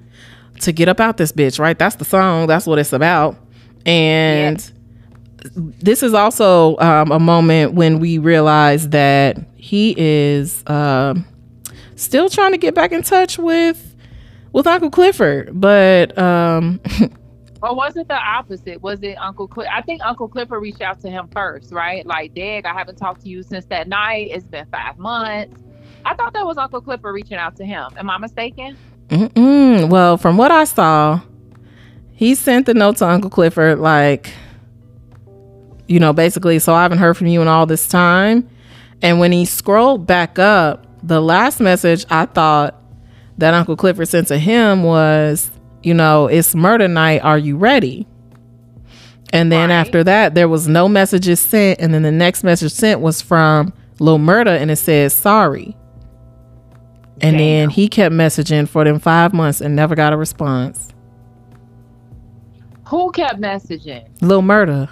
[0.62, 1.78] to get up out this bitch right?
[1.78, 2.46] That's the song.
[2.46, 3.36] That's what it's about.
[3.84, 4.72] And
[5.54, 11.24] this is also um, a moment when we realize that he is um
[11.96, 13.94] still trying to get back in touch with
[14.52, 15.50] with uncle clifford.
[15.60, 16.80] But um
[17.62, 18.82] Or was it the opposite?
[18.82, 19.68] Was it Uncle Cliff?
[19.72, 22.04] I think Uncle Clifford reached out to him first, right?
[22.04, 24.30] Like, Dag, I haven't talked to you since that night.
[24.32, 25.62] It's been five months.
[26.04, 27.92] I thought that was Uncle Clifford reaching out to him.
[27.96, 28.76] Am I mistaken?
[29.08, 29.88] Mm-mm.
[29.88, 31.20] Well, from what I saw,
[32.10, 34.32] he sent the note to Uncle Clifford, like,
[35.86, 38.48] you know, basically, so I haven't heard from you in all this time.
[39.02, 42.80] And when he scrolled back up, the last message I thought
[43.38, 45.50] that Uncle Clifford sent to him was,
[45.82, 47.22] you know, it's murder night.
[47.22, 48.06] Are you ready?
[49.32, 49.76] And then Right.
[49.76, 51.80] after that, there was no messages sent.
[51.80, 55.76] And then the next message sent was from Lil Murda and it says sorry.
[57.20, 60.88] And then he kept messaging for them five months and never got a response.
[62.88, 64.06] Who kept messaging?
[64.20, 64.88] Lil Murda.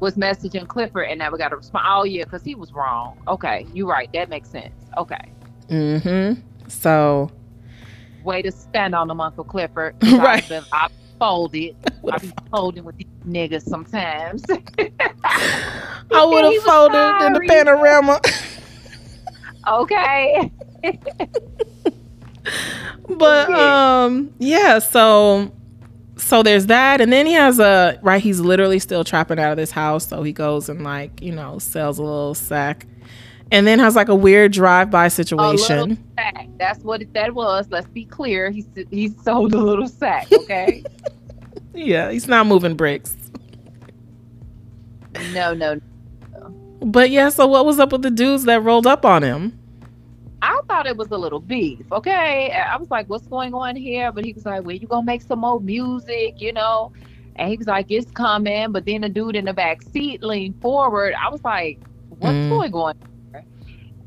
[0.00, 1.84] Was messaging Clifford and never got a response.
[1.88, 3.16] Oh, yeah, because he was wrong.
[3.28, 4.08] Okay, you're right.
[4.12, 4.74] That makes sense.
[4.96, 5.30] Okay.
[5.68, 6.40] Mm-hmm.
[6.68, 7.30] So
[8.24, 9.96] Way to stand on them, Uncle Clifford.
[10.02, 10.42] Right.
[10.42, 11.76] I've been, I folded.
[12.10, 14.42] I be folding with these niggas sometimes.
[14.50, 18.20] I would have folded in the panorama.
[19.68, 20.50] okay.
[23.08, 25.52] but um yeah, so
[26.16, 29.56] so there's that and then he has a right he's literally still trapping out of
[29.56, 32.86] this house so he goes and like you know sells a little sack
[33.52, 36.48] and then has like a weird drive-by situation little sack.
[36.58, 37.68] That's what it, that was.
[37.70, 38.50] Let's be clear.
[38.50, 40.26] He he sold a little sack.
[40.32, 40.82] Okay.
[41.74, 43.16] yeah he's not moving bricks
[45.32, 45.80] no, no.
[46.80, 49.58] but yeah so what was up with the dudes that rolled up on him
[50.42, 51.78] I thought it was a little beef.
[51.92, 52.50] Okay.
[52.50, 54.10] I was like, what's going on here?
[54.10, 56.92] But he was like, well, you gonna make some more music, you know?
[57.36, 58.72] And he was like, it's coming.
[58.72, 61.14] But then the dude in the back seat leaned forward.
[61.14, 61.78] I was like,
[62.18, 62.48] what's Mm.
[62.48, 62.94] going on?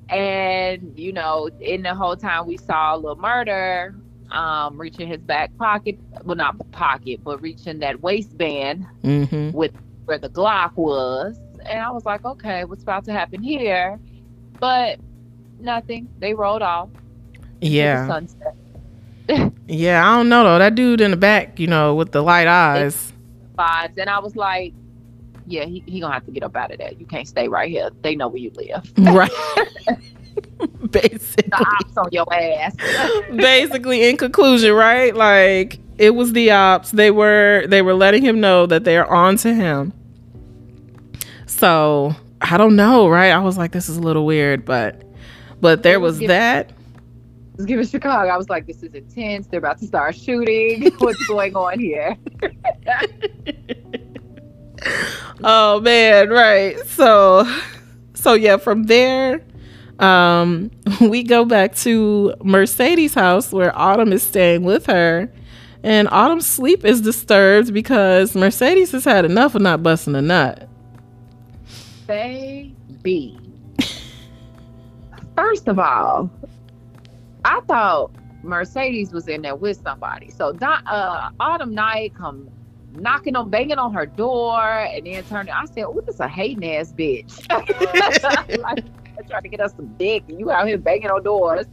[0.10, 3.96] And you know, in the whole time we saw a Lil Murda,
[4.32, 9.74] um, reaching his back pocket, well, not pocket, but reaching that waistband mm-hmm with
[10.06, 11.38] where the Glock was.
[11.66, 14.00] And I was like, okay, what's about to happen here?
[14.60, 15.00] But
[15.60, 16.08] nothing.
[16.20, 16.90] They rolled off.
[17.62, 18.06] yeah
[19.68, 22.46] yeah i don't know though that dude in the back you know with the light
[22.66, 23.12] eyes
[23.58, 23.98] vibes.
[23.98, 24.74] And I was like,
[25.48, 26.92] yeah, he, he gonna have to get up out of there.
[26.94, 27.90] You can't stay right here.
[28.02, 28.92] They know where you live.
[28.98, 29.32] right
[30.92, 32.76] basically The ops on your ass.
[33.36, 38.40] basically in conclusion right like it was the ops they were they were letting him
[38.40, 39.94] know that they're on to him
[41.46, 45.04] so i don't know right i was like this is a little weird but
[45.62, 46.72] but there was that
[47.64, 48.30] give it Chicago.
[48.30, 49.48] I was like, this is intense.
[49.48, 50.92] They're about to start shooting.
[50.98, 52.18] What's going on here?
[55.44, 57.46] oh man right so
[58.14, 59.42] so yeah from there
[60.00, 60.70] um
[61.02, 65.30] we go back to mercedes house where autumn is staying with her
[65.86, 70.68] And Autumn's sleep is disturbed because Mercedes has had enough of not busting a nut.
[72.08, 73.38] Baby.
[75.36, 76.32] First of all,
[77.46, 78.12] I thought
[78.42, 80.32] Mercedes was in there with somebody.
[80.32, 82.50] So uh, Autumn Night come
[82.96, 85.54] knocking on, banging on her door, and then turning.
[85.54, 87.48] I said, "Oh, this is a hating ass bitch."
[88.60, 88.84] like,
[89.28, 91.66] trying to get us some dick, and you out here banging on doors.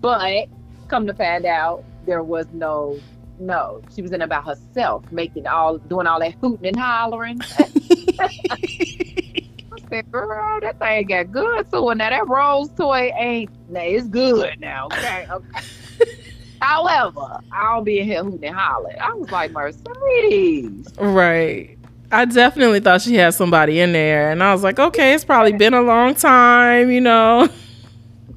[0.00, 0.48] But
[0.88, 2.98] come to find out, there was no,
[3.38, 3.82] no.
[3.94, 7.40] She was in about herself, making all, doing all that hooting and hollering.
[8.20, 11.88] I said, girl, that thing got good So.
[11.92, 14.86] Now that Rose toy ain't, now it's good now.
[14.86, 15.60] Okay, okay.
[16.60, 18.98] However, I don't be in here hooting and hollering.
[18.98, 20.88] I was like, Mercedes.
[20.98, 21.76] Right.
[22.10, 24.30] I definitely thought she had somebody in there.
[24.30, 27.48] And I was like, okay, it's probably been a long time, you know.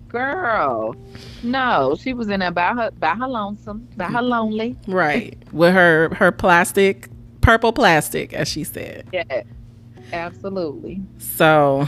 [0.08, 0.96] Girl.
[1.44, 4.76] No, she was in there by her by her lonesome, by her lonely.
[4.88, 5.38] Right.
[5.52, 7.10] With her her plastic,
[7.42, 9.08] purple plastic, as she said.
[9.14, 9.44] Yeah.
[10.12, 11.02] Absolutely.
[11.20, 11.88] So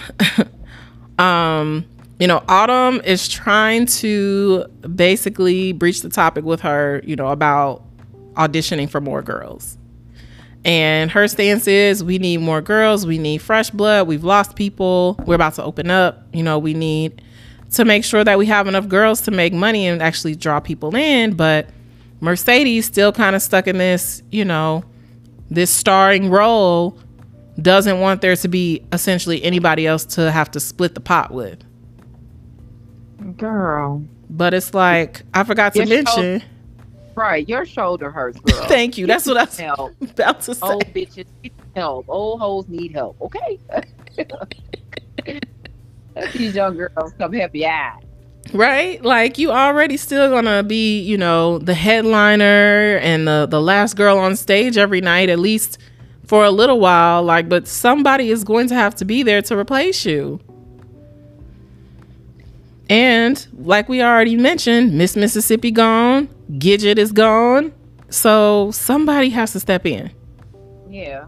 [1.19, 1.85] um
[2.19, 7.83] you know, Autumn is trying to basically breach the topic with her, you know, about
[8.33, 9.77] auditioning for more girls.
[10.65, 15.15] And her stance is we need more girls, we need fresh blood, we've lost people,
[15.25, 17.21] we're about to open up, you know, we need
[17.71, 20.93] to make sure that we have enough girls to make money and actually draw people
[20.95, 21.35] in.
[21.35, 21.69] But
[22.19, 24.83] Mercedes still kind of stuck in this, you know,
[25.49, 26.99] this starring role
[27.61, 31.63] doesn't want there to be essentially anybody else to have to split the pot with.
[33.39, 34.03] Girl.
[34.29, 36.43] But it's like I forgot to Your mention.
[37.15, 38.63] Right, your shoulder hurts, girl.
[38.65, 39.07] Thank you.
[39.07, 39.93] That's what I was help.
[40.01, 40.65] about to say.
[40.65, 42.05] Old bitches need help.
[42.07, 43.19] Old hoes need help.
[43.21, 43.59] Okay.
[46.33, 48.03] These young girls come help you out.
[48.53, 49.03] Right?
[49.03, 54.17] Like you already still gonna be, you know, the headliner and the the last girl
[54.17, 55.77] on stage every night, at least
[56.25, 57.23] for a little while.
[57.23, 60.39] Like, but somebody is going to have to be there to replace you.
[62.89, 67.71] And like we already mentioned, Miss Mississippi gone, Gidget is gone.
[68.09, 70.11] So somebody has to step in.
[70.89, 71.25] Yeah,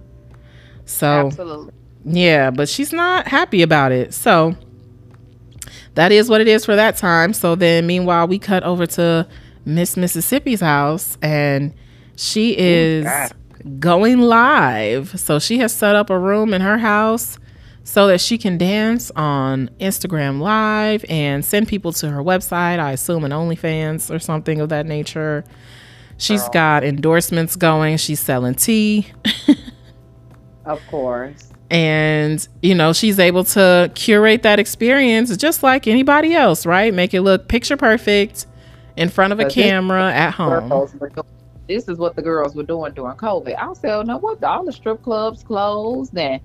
[0.85, 1.71] So absolutely.
[2.03, 4.11] yeah, but she's not happy about it.
[4.11, 4.55] So
[5.93, 7.33] that is what it is for that time.
[7.33, 9.27] So then, meanwhile, we cut over to
[9.65, 11.75] Miss Mississippi's house and
[12.15, 13.05] she is
[13.79, 15.19] going live.
[15.19, 17.37] So she has set up a room in her house
[17.83, 22.79] so that she can dance on Instagram Live and send people to her website.
[22.79, 25.43] I assume an OnlyFans or something of that nature.
[26.17, 26.51] She's Girl.
[26.53, 27.97] got endorsements going.
[27.97, 29.07] She's selling tea.
[30.65, 31.49] Of course.
[31.71, 37.13] and you know she's able to curate that experience just like anybody else right make
[37.13, 38.45] it look picture perfect
[38.97, 41.25] in front of a camera at home Girls were doing-
[41.67, 43.55] This is what the girls were doing during COVID.
[43.57, 44.43] I said, no, what?
[44.43, 46.41] All the strip clubs closed, and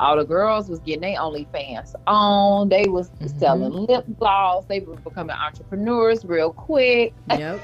[0.00, 2.68] all the girls was getting their OnlyFans on.
[2.68, 3.38] They was Mhm.
[3.38, 4.64] selling lip gloss.
[4.66, 7.12] They were becoming entrepreneurs real quick.
[7.30, 7.60] yep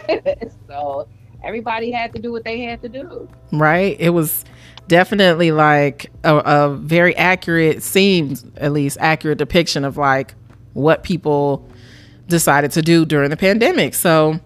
[0.68, 1.09] so
[1.43, 3.28] everybody had to do what they had to do.
[3.53, 4.45] right it was
[4.89, 10.35] definitely like a, a very accurate seems at least accurate depiction of like
[10.74, 11.66] what people
[12.28, 14.39] decided to do during the pandemic so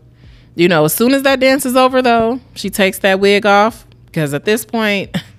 [0.55, 3.87] you know as soon as that dance is over though she takes that wig off
[4.07, 5.15] because at this point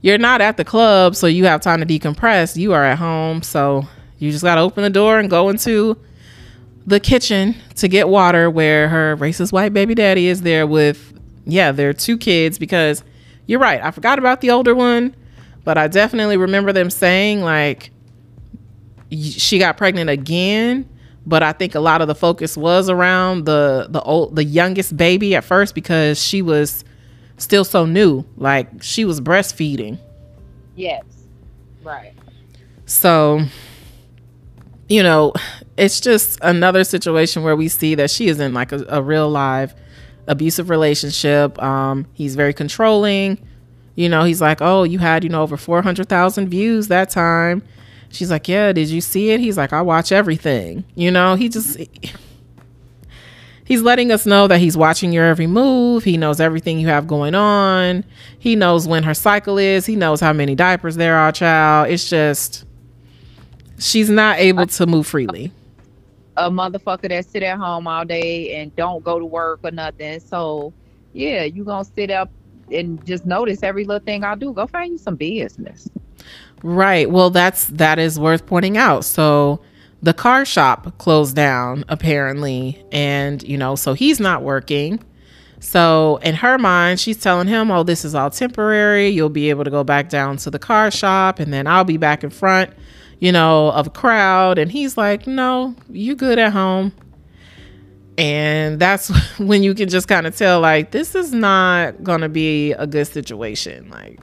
[0.00, 2.56] you're not at the club so you have time to decompress.
[2.56, 3.86] You are at home so
[4.18, 5.96] you just got to open the door and go into
[6.86, 11.12] the kitchen to get water where her racist white baby daddy is there with
[11.44, 13.04] yeah their two kids because
[13.46, 15.14] you're right i forgot about the older one
[15.64, 17.90] but i definitely remember them saying like
[19.10, 20.88] she got pregnant again
[21.26, 24.96] but i think a lot of the focus was around the the old the youngest
[24.96, 26.84] baby at first because she was
[27.38, 29.98] still so new like she was breastfeeding
[30.76, 31.02] Yes.
[31.82, 32.12] Right.
[32.86, 33.40] so,
[34.88, 35.32] you know,
[35.76, 39.28] it's just another situation where we see that she is in like a, a real
[39.28, 39.74] live
[40.26, 41.60] abusive relationship.
[41.62, 43.38] Um, he's very controlling.
[43.96, 47.10] You know, he's like, "Oh, you had you know over four hundred thousand views that
[47.10, 47.62] time."
[48.10, 51.48] She's like, "Yeah, did you see it?" He's like, "I watch everything." You know, he
[51.48, 51.78] just
[53.68, 56.02] he's letting us know that he's watching your every move.
[56.02, 58.02] He knows everything you have going on.
[58.38, 59.84] He knows when her cycle is.
[59.84, 61.90] He knows how many diapers there are, child.
[61.90, 62.64] It's just
[63.78, 65.52] she's not able to move freely.
[66.38, 70.18] A motherfucker that sit at home all day and don't go to work or nothing.
[70.20, 70.72] So,
[71.12, 72.30] yeah, you gonna sit up
[72.72, 74.52] and just notice every little thing I do.
[74.52, 75.88] Go find you some business.
[76.62, 77.10] Right.
[77.10, 79.04] Well, that's that is worth pointing out.
[79.04, 79.60] So
[80.02, 85.02] the car shop closed down apparently, and you know, so he's not working.
[85.60, 89.08] So in her mind, she's telling him, "Oh, this is all temporary.
[89.08, 91.96] You'll be able to go back down to the car shop, and then I'll be
[91.96, 92.70] back in front,
[93.18, 96.92] you know, of a crowd." And he's like, "No, you good at home."
[98.16, 102.72] And that's when you can just kind of tell, like, this is not gonna be
[102.72, 104.20] a good situation, like,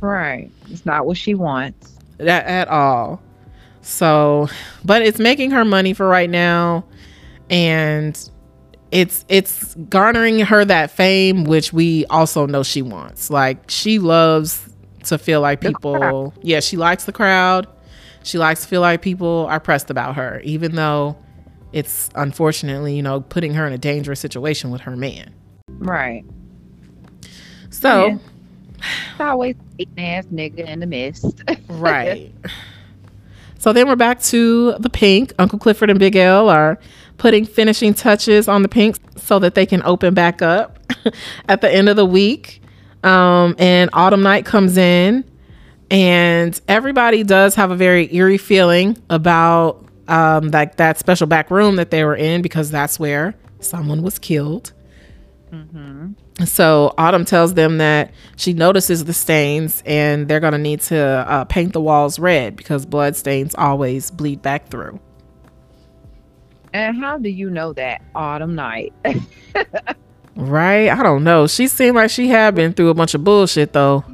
[0.00, 0.50] Right.
[0.68, 1.96] It's not what she wants.
[2.18, 3.20] that at all.
[3.82, 4.48] So,
[4.84, 6.84] but it's making her money for right now,
[7.50, 8.18] and
[8.92, 13.28] it's it's garnering her that fame, which we also know she wants.
[13.30, 14.68] Like she loves
[15.04, 16.32] to feel like people.
[16.42, 17.66] Yeah, she likes the crowd.
[18.22, 21.16] She likes to feel like people are pressed about her, even though
[21.72, 25.34] it's unfortunately, you know, putting her in a dangerous situation with her man.
[25.68, 26.24] Right.
[27.70, 28.18] So, Yeah.
[29.12, 31.42] It's always eating ass nigga in the mist.
[31.68, 32.32] right.
[33.62, 35.32] So then we're back to the pink.
[35.38, 36.80] Uncle Clifford and Big L are
[37.16, 40.80] putting finishing touches on the pink so that they can open back up
[41.48, 42.60] at the end of the week.
[43.04, 45.22] Um, and Autumn Night comes in,
[45.92, 51.76] and everybody does have a very eerie feeling about um, like that special back room
[51.76, 54.72] that they were in because that's where someone was killed.
[56.44, 60.98] So Autumn tells them that she notices the stains and they're going to need to
[60.98, 64.98] uh, paint the walls red because blood stains always bleed back through.
[66.72, 68.94] And how do you know that autumn night?
[70.34, 70.88] Right?
[70.88, 71.46] I don't know.
[71.46, 74.04] She seemed like she had been through a bunch of bullshit though.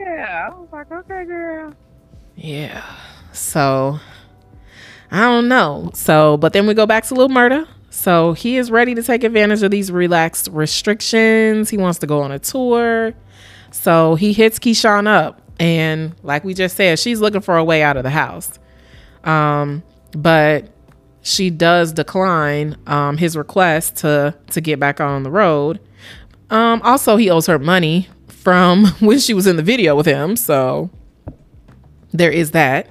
[0.00, 1.74] yeah, I was like, okay, girl.
[2.34, 2.82] Yeah.
[3.32, 3.98] So
[5.10, 5.90] I don't know.
[5.94, 7.68] So, but then we go back to Lil Murda.
[7.96, 11.70] So he is ready to take advantage of these relaxed restrictions.
[11.70, 13.14] He wants to go on a tour.
[13.70, 15.40] So he hits Keyshawn up.
[15.58, 18.58] And like we just said, she's looking for a way out of the house.
[19.24, 19.82] Um,
[20.12, 20.68] but
[21.22, 25.80] she does decline um, his request to to get back on the road.
[26.50, 30.36] Um, also, he owes her money from when she was in the video with him.
[30.36, 30.90] So
[32.12, 32.90] there is that.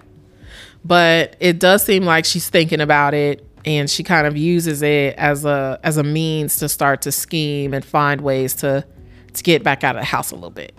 [0.83, 5.15] But it does seem like she's thinking about it and she kind of uses it
[5.17, 8.85] as a as a means to start to scheme and find ways to
[9.33, 10.73] to get back out of the house a little bit.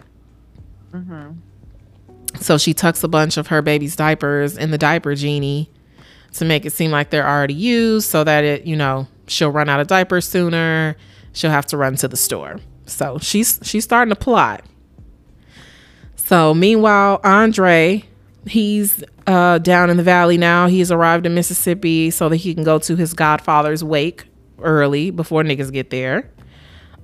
[0.93, 1.32] hmm
[2.41, 5.70] So she tucks a bunch of her baby's diapers in the diaper genie
[6.34, 9.68] to make it seem like they're already used so that it, you know, she'll run
[9.68, 10.97] out of diapers sooner.
[11.32, 12.59] She'll have to run to the store.
[12.87, 14.64] So she's she's starting to plot.
[16.16, 18.05] So meanwhile, Andre,
[18.47, 20.66] he's uh, down in the valley now.
[20.66, 24.24] He's arrived in Mississippi so that he can go to his godfather's wake
[24.62, 26.31] early before niggas get there.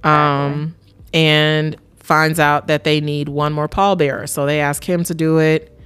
[0.05, 0.75] Um,
[1.15, 4.29] and finds out that they need one more pallbearer.
[4.29, 5.79] So they ask him to do it.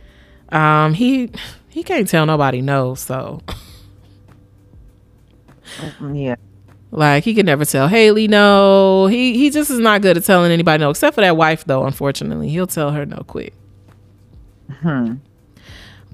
[0.50, 1.30] Um, he
[1.68, 2.94] he can't tell nobody no.
[2.94, 3.40] So
[6.12, 6.36] Yeah.
[6.92, 9.06] like he can never tell Haley no.
[9.08, 11.84] He he just is not good at telling anybody no, except for that wife though.
[11.84, 13.52] Unfortunately, he'll tell her no quick.
[14.80, 15.14] Hmm.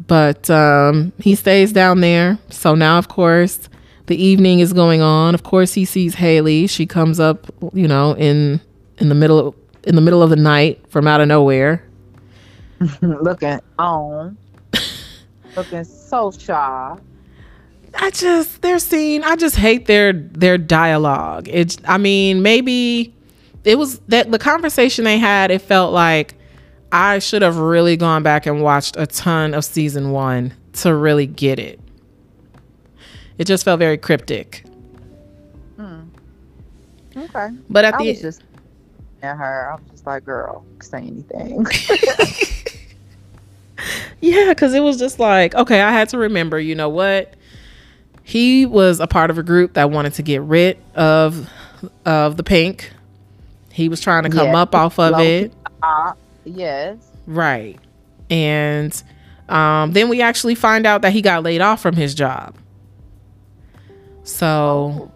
[0.07, 2.39] But um, he stays down there.
[2.51, 3.69] So now, of course,
[4.07, 5.35] the evening is going on.
[5.35, 6.67] Of course, he sees Haley.
[6.67, 8.61] She comes up, you know, in
[8.99, 11.85] in the middle of, in the middle of the night from out of nowhere.
[13.01, 14.37] Looking on.
[15.57, 16.97] Looking so shy.
[17.95, 19.23] I just their scene.
[19.23, 21.49] I just hate their their dialogue.
[21.51, 21.77] It's.
[21.87, 23.15] I mean, maybe
[23.65, 25.51] it was that the conversation they had.
[25.51, 26.35] It felt like
[26.93, 31.27] I should have really gone back and watched a ton of season one to really
[31.27, 31.81] get it.
[33.39, 34.65] It just felt very cryptic.
[35.77, 36.03] Hmm.
[37.17, 37.49] Okay.
[37.71, 38.43] But at I the was just
[39.23, 39.71] at her.
[39.71, 41.67] I was just like, girl, say anything.
[44.21, 47.35] Yeah, because it was just like, okay, I had to remember, you know what?
[48.23, 51.51] He was a part of a group that wanted to get rid of
[52.07, 52.93] of the pink.
[53.73, 54.59] He was trying to come Yeah.
[54.63, 55.53] up off of it.
[55.83, 56.15] Ah,
[56.45, 56.97] yes.
[57.27, 57.79] Right.
[58.31, 59.03] And
[59.49, 62.57] um, then we actually find out that he got laid off from his job.
[64.25, 65.11] So,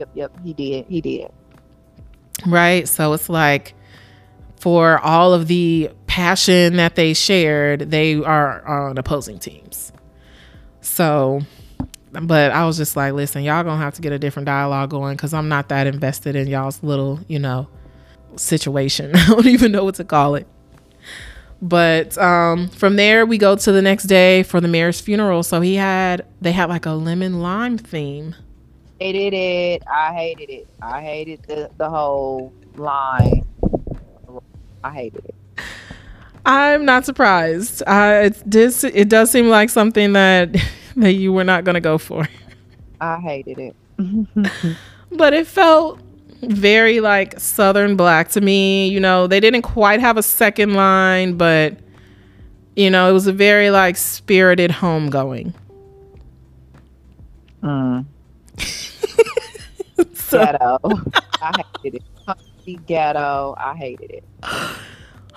[0.00, 0.86] Yep, yep, he did.
[0.88, 1.30] He did.
[2.46, 2.88] right.
[2.88, 3.74] So it's like
[4.58, 9.92] for all of the passion that they shared, they are on opposing teams.
[10.80, 11.40] So,
[12.10, 15.16] but I was just like, listen, y'all gonna have to get a different dialogue going
[15.16, 17.68] because I'm not that invested in y'all's little, you know,
[18.36, 19.12] situation.
[19.16, 20.46] I don't even know what to call it.
[21.60, 25.42] But um, from there, we go to the next day for the mayor's funeral.
[25.42, 28.34] So he had, they had like a lemon lime theme.
[29.00, 29.82] Hated it.
[29.86, 30.68] I hated it.
[30.80, 33.46] I hated the, the whole line.
[34.82, 35.34] I hated it.
[36.44, 37.82] I'm not surprised.
[37.86, 40.56] Uh, it does, it does seem like something that
[40.96, 42.28] that you were not gonna go for,
[43.00, 43.76] I hated it.
[45.12, 46.00] but it felt
[46.42, 48.88] very like Southern black to me.
[48.88, 51.78] You know, they didn't quite have a second line, but
[52.76, 55.54] you know, it was a very like spirited homegoing.
[57.62, 58.06] Mm.
[60.30, 60.78] ghetto.
[61.40, 62.02] I hated it.
[62.26, 63.54] Country ghetto.
[63.58, 64.24] I hated it.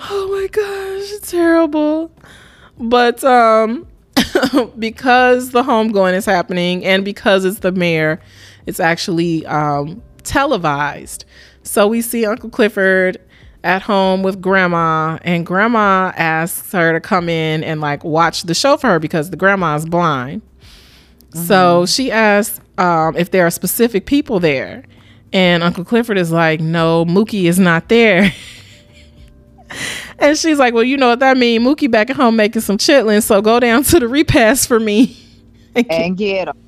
[0.10, 2.12] Oh my gosh, terrible.
[2.78, 3.88] But um
[4.80, 8.20] because the homegoing is happening and because it's the mayor,
[8.66, 11.26] it's actually um televised.
[11.64, 13.18] So we see Uncle Clifford
[13.64, 18.54] at home with grandma and grandma asks her to come in and like watch the
[18.54, 20.42] show for her because the grandma is blind.
[21.34, 24.86] So she asks um, if there are specific people there.
[25.34, 28.32] And Uncle Clifford is like, no, Mookie is not there.
[30.20, 31.66] and she's like, well, you know what that means?
[31.66, 33.24] Mookie back at home making some chitlins.
[33.24, 35.18] So go down to the repast for me.
[35.90, 36.65] And get them.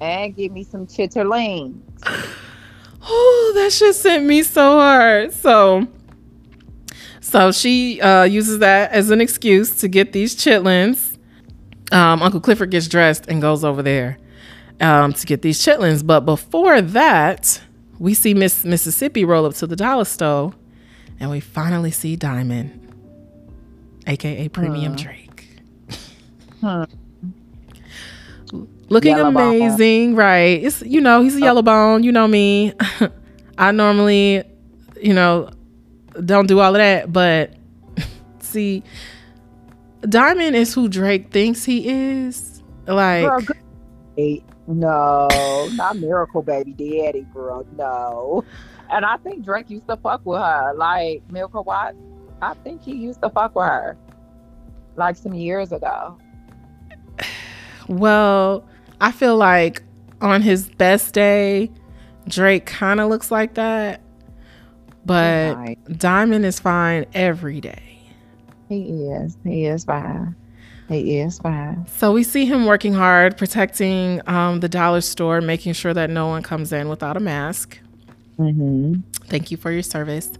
[0.00, 1.80] And give me some chitterlings.
[3.08, 5.32] Oh, that shit sent me so hard.
[5.32, 5.86] So,
[7.20, 11.16] so she uh, uses that as an excuse to get these chitlins.
[11.92, 14.18] Um, Uncle Clifford gets dressed and goes over there
[14.80, 16.04] um, to get these chitlins.
[16.04, 17.60] But before that,
[18.00, 20.52] we see Miss Mississippi roll up to the dollar store,
[21.20, 22.92] and we finally see Diamond,
[24.08, 24.98] aka Premium Hmm.
[24.98, 25.48] Drake.
[26.60, 26.84] Hmm.
[28.88, 29.56] Looking Yellow bone.
[29.56, 30.62] amazing, right?
[30.62, 32.02] It's you know he's a yellow bone.
[32.02, 32.72] You know me.
[33.58, 34.44] I normally,
[35.00, 35.50] you know,
[36.24, 37.54] don't do all of that, but
[38.38, 38.82] see,
[40.02, 42.62] Diamond is who Drake thinks he is.
[42.86, 45.28] Like, Girl, No,
[45.72, 47.66] not Miracle Baby Daddy, girl.
[47.76, 48.44] No.
[48.90, 50.74] And I think Drake used to fuck with her.
[50.76, 51.96] Like Miracle Watts,
[52.40, 53.96] I think he used to fuck with her.
[54.96, 56.18] Like some years ago.
[57.88, 58.64] well,
[59.00, 59.82] I feel like
[60.20, 61.70] on his best day,
[62.28, 64.00] Drake kind of looks like that,
[65.04, 65.98] but Right.
[65.98, 67.82] Diamond is fine every day.
[68.68, 69.36] He is.
[69.44, 70.34] He is fine.
[70.88, 71.86] He is fine.
[71.86, 76.26] So we see him working hard, protecting um, the dollar store, making sure that no
[76.28, 77.78] one comes in without a mask.
[78.38, 79.00] Mm-hmm.
[79.24, 80.30] Thank you for your service.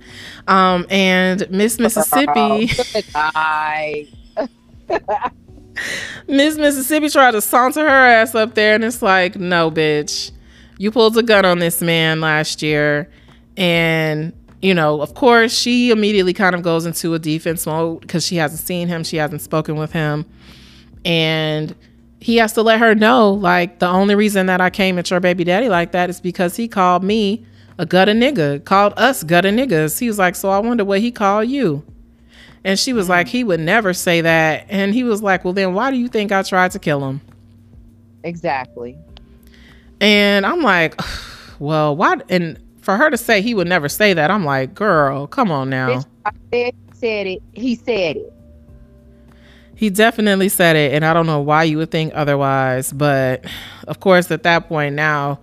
[0.47, 4.09] Um, and Miss Mississippi, Good night.
[6.29, 10.31] Miss Mississippi tried to saunter her ass up there, and it's like, no, bitch,
[10.79, 13.11] you pulled a gun on this man last year,
[13.57, 18.27] and you know, of course, she immediately kind of goes into a defense mode because
[18.27, 20.25] she hasn't seen him, she hasn't spoken with him,
[21.05, 21.75] and
[22.21, 25.21] he has to let her know, like, the only reason that I came at your
[25.21, 27.47] baby daddy like that is because he called me
[27.79, 29.99] a gutter nigga, called us gutter niggas.
[29.99, 31.85] He was like, so I wonder what he called you.
[32.67, 33.37] And she was like, mm-hmm.
[33.37, 34.67] he would never say that.
[34.69, 37.21] And he was like, well, then why do you think I tried to kill him?
[38.25, 38.99] Exactly.
[40.01, 41.01] And I'm like,
[41.61, 42.17] well, why?
[42.29, 45.71] And for her to say he would never say that, I'm like, girl, come on
[45.71, 45.91] now.
[45.91, 46.05] Bitch,
[46.53, 47.43] said, said it.
[47.53, 48.33] He said it.
[49.77, 50.93] He definitely said it.
[50.93, 52.93] And I don't know why you would think otherwise.
[52.93, 53.45] But
[53.87, 55.39] of course, at that point now,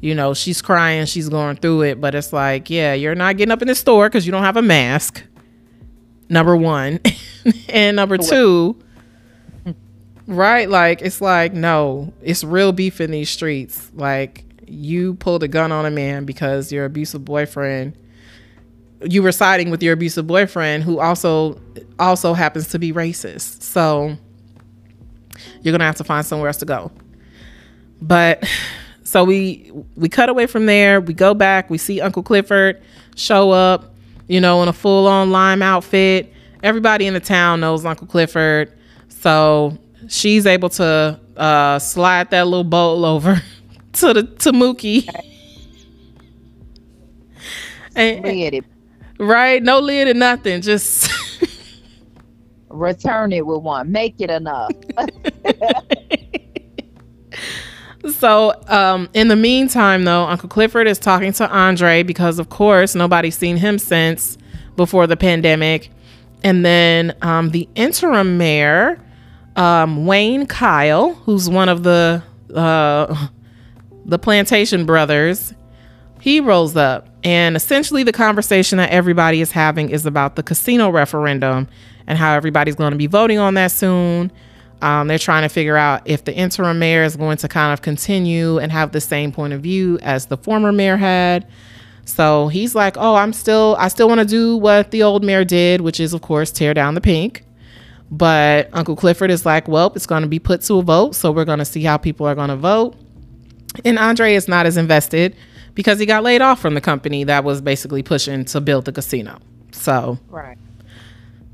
[0.00, 2.00] you know, she's crying, she's going through it.
[2.00, 4.56] But it's like, yeah, you're not getting up in the store because you don't have
[4.56, 5.22] a mask.
[6.28, 7.00] Number one.
[7.68, 8.82] and number two,
[10.26, 10.68] right?
[10.68, 13.90] Like, it's like, no, it's real beef in these streets.
[13.94, 17.96] Like, you pulled a gun on a man because your abusive boyfriend
[19.04, 21.60] you were siding with your abusive boyfriend who also
[21.98, 23.62] also happens to be racist.
[23.62, 24.16] So
[25.62, 26.90] you're gonna have to find somewhere else to go.
[28.00, 28.48] But
[29.04, 31.00] so we we cut away from there.
[31.00, 31.70] We go back.
[31.70, 32.82] We see Uncle Clifford
[33.16, 33.93] show up,
[34.28, 36.32] you know, in a full on lime outfit.
[36.62, 38.72] Everybody in the town knows Uncle Clifford,
[39.08, 39.76] so
[40.08, 43.42] she's able to uh, slide that little bowl over
[43.94, 45.08] to the to Mookie.
[47.96, 48.64] And-.
[49.18, 49.62] Right?
[49.62, 50.60] No lid and nothing.
[50.62, 51.08] Just
[52.68, 53.92] Return it with one.
[53.92, 54.72] Make it enough.
[58.10, 62.94] So um in the meantime though, Uncle Clifford is talking to Andre because of course
[62.94, 64.38] nobody's seen him since
[64.76, 65.90] before the pandemic.
[66.42, 69.00] And then um the interim mayor,
[69.56, 72.22] um, Wayne Kyle, who's one of the
[72.54, 73.28] uh
[74.06, 75.54] the plantation brothers,
[76.20, 80.90] he rolls up and essentially the conversation that everybody is having is about the casino
[80.90, 81.66] referendum
[82.06, 84.30] and how everybody's going to be voting on that soon
[84.82, 87.82] um, they're trying to figure out if the interim mayor is going to kind of
[87.82, 91.46] continue and have the same point of view as the former mayor had
[92.04, 95.44] so he's like oh i'm still i still want to do what the old mayor
[95.44, 97.44] did which is of course tear down the pink
[98.10, 101.32] but uncle clifford is like well it's going to be put to a vote so
[101.32, 102.94] we're going to see how people are going to vote
[103.84, 105.34] And Andre is not as invested
[105.74, 108.92] because he got laid off from the company that was basically pushing to build the
[108.92, 109.38] casino.
[109.72, 110.56] So, Right.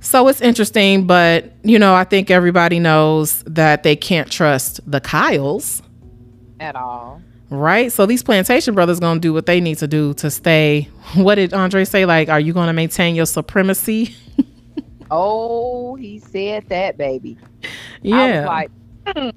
[0.01, 5.01] So it's interesting, but you know, I think everybody knows that they can't trust the
[5.01, 5.82] Kyles,
[6.61, 7.22] At all.
[7.51, 7.92] right?
[7.92, 10.88] So these plantation brothers going to do what they need to do to stay.
[11.14, 14.14] What did Andre say like are you going to maintain your supremacy?
[15.12, 17.36] Oh, he said that, baby.
[17.64, 17.68] I
[18.03, 18.40] yeah.
[18.40, 18.70] was like,
[19.07, 19.32] mm.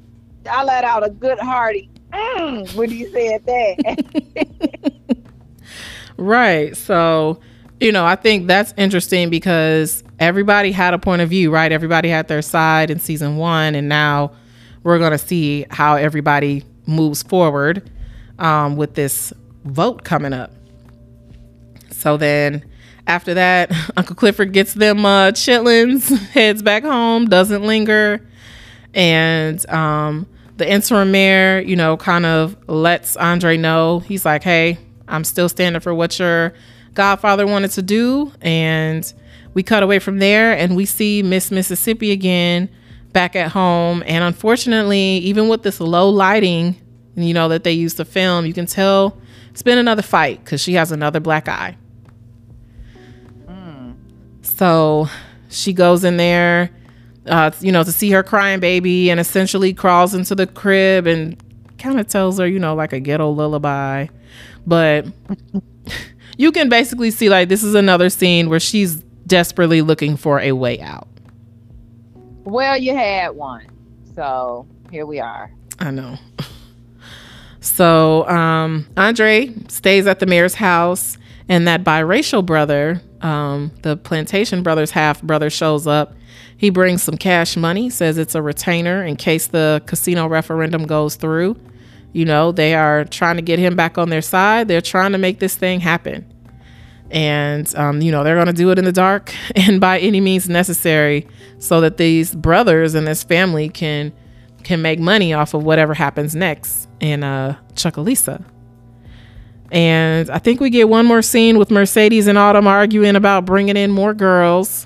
[0.47, 4.47] I let out a good hearty mm, when he said that.
[6.17, 6.75] Right.
[6.77, 7.39] So,
[7.83, 11.69] you know, I think that's interesting because everybody had a point of view, right?
[11.69, 14.31] Everybody had their side in season one, and now
[14.83, 17.89] we're going to see how everybody moves forward
[18.39, 19.33] um, with this
[19.65, 20.51] vote coming up.
[21.91, 22.63] So then
[23.05, 28.25] after that, Uncle Clifford gets them uh, chitlins, heads back home, doesn't linger.
[28.93, 30.25] And um,
[30.55, 34.77] the interim mayor, you know, kind of lets Andre know he's like, hey,
[35.09, 36.53] I'm still standing for what your
[36.93, 38.31] godfather wanted to do.
[38.41, 39.11] And
[39.53, 42.69] we cut away from there and we see Miss Mississippi again
[43.11, 44.03] back at home.
[44.05, 46.75] And unfortunately, even with this low lighting,
[47.15, 49.17] you know, that they used to film, you can tell
[49.51, 51.77] it's been another fight because she has another black eye.
[54.55, 55.09] So
[55.49, 56.69] she goes in there,
[57.25, 61.35] uh, you know, to see her crying baby and essentially crawls into the crib and
[61.77, 64.07] kind of tells her, you know, like a ghetto lullaby.
[64.65, 65.05] But
[66.37, 68.95] you can basically see like this is another scene where she's
[69.27, 71.07] desperately looking for a way out.
[72.43, 73.67] well, you had one.
[74.15, 75.51] So here we are.
[75.79, 76.17] I know.
[77.63, 81.17] So um, Andre stays at the mayor's house,
[81.47, 86.13] and that biracial brother, um, the plantation brother's half brother, shows up.
[86.57, 91.15] He brings some cash money, says it's a retainer in case the casino referendum goes
[91.15, 91.55] through.
[92.13, 94.67] You know, they are trying to get him back on their side.
[94.67, 96.25] They're trying to make this thing happen.
[97.09, 100.21] And, um, you know, they're going to do it in the dark and by any
[100.21, 101.27] means necessary
[101.59, 104.13] so that these brothers and this family can
[104.63, 108.45] can make money off of whatever happens next in uh Chucalissa.
[109.73, 113.75] And I think we get one more scene with Mercedes and Autumn arguing about bringing
[113.75, 114.85] in more girls.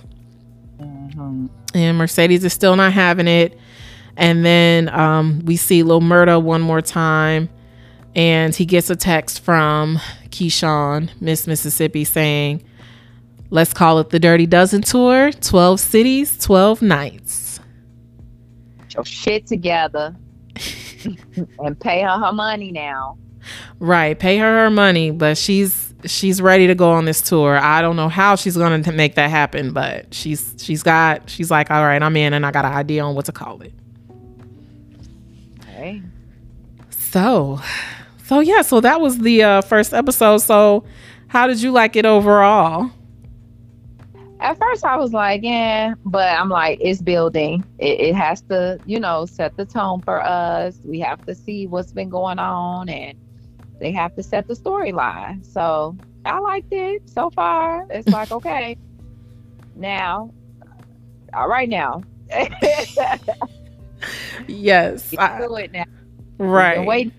[1.74, 3.60] And Mercedes is still not having it.
[4.18, 7.50] And then um, we see Lil Murda one more time.
[8.16, 10.00] And he gets a text from
[10.30, 12.64] Keyshawn, Miss Mississippi, saying,
[13.50, 17.60] Let's call it the Dirty Dozen Tour 12 cities, 12 nights.
[18.94, 20.16] Your shit together
[21.60, 23.18] and pay her her money now.
[23.80, 27.58] Right, pay her her money, but she's she's ready to go on this tour.
[27.58, 31.52] I don't know how she's going to make that happen, but she's she's got she's
[31.52, 33.74] like, all right, I'm in, and I got an idea on what to call it.
[35.88, 36.02] Okay.
[36.90, 37.60] So,
[38.26, 40.40] so yeah, so that was the uh, first episode.
[40.40, 40.84] So,
[41.28, 42.92] how did you like it overall?
[44.40, 47.66] At first, I was like, yeah, but I'm like, it's building.
[47.80, 50.80] It, it has to, you know, set the tone for us.
[50.84, 53.18] We have to see what's been going on, and
[53.80, 55.46] they have to set the storyline.
[55.46, 57.88] So I liked it so far.
[57.90, 58.78] It's like, okay,
[59.76, 60.32] now,
[61.34, 62.04] all right, now,
[64.48, 65.86] Yes, I- to it now.
[66.38, 66.86] right.
[66.86, 67.12] Wait,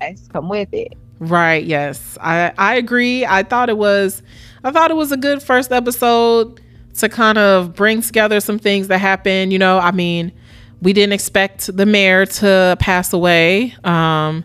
[0.00, 0.94] guys, come with it.
[1.20, 2.16] Right, yes.
[2.20, 3.26] I I agree.
[3.26, 4.22] I thought it was
[4.62, 6.60] I thought it was a good first episode
[6.94, 10.32] to kind of bring together some things that happened, you know, I mean,
[10.82, 13.74] we didn't expect the mayor to pass away.
[13.84, 14.44] Um,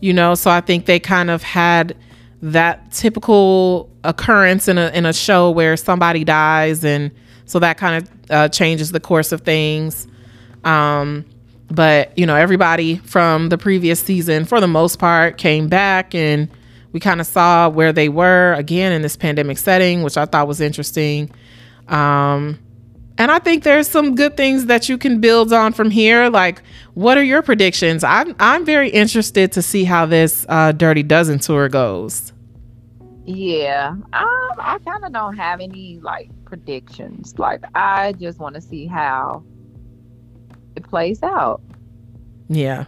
[0.00, 1.96] you know, so I think they kind of had
[2.40, 7.10] that typical occurrence in a in a show where somebody dies and
[7.46, 10.06] so that kind of uh, changes the course of things.
[10.68, 11.24] Um,
[11.70, 16.48] but you know everybody from the previous season for the most part came back and
[16.92, 20.48] we kind of saw where they were again in this pandemic setting which i thought
[20.48, 21.30] was interesting.
[21.88, 22.58] Um,
[23.16, 26.28] and i think there's some good things that you can build on from here.
[26.28, 26.62] Like
[26.94, 28.02] what are your predictions?
[28.02, 32.32] I'm, I'm very interested to see how this uh, dirty dozen tour goes.
[33.24, 37.38] Yeah, um, I kind of don't have any like predictions.
[37.38, 39.44] Like, I just want to see how
[40.78, 41.60] it plays out.
[42.48, 42.84] Yeah.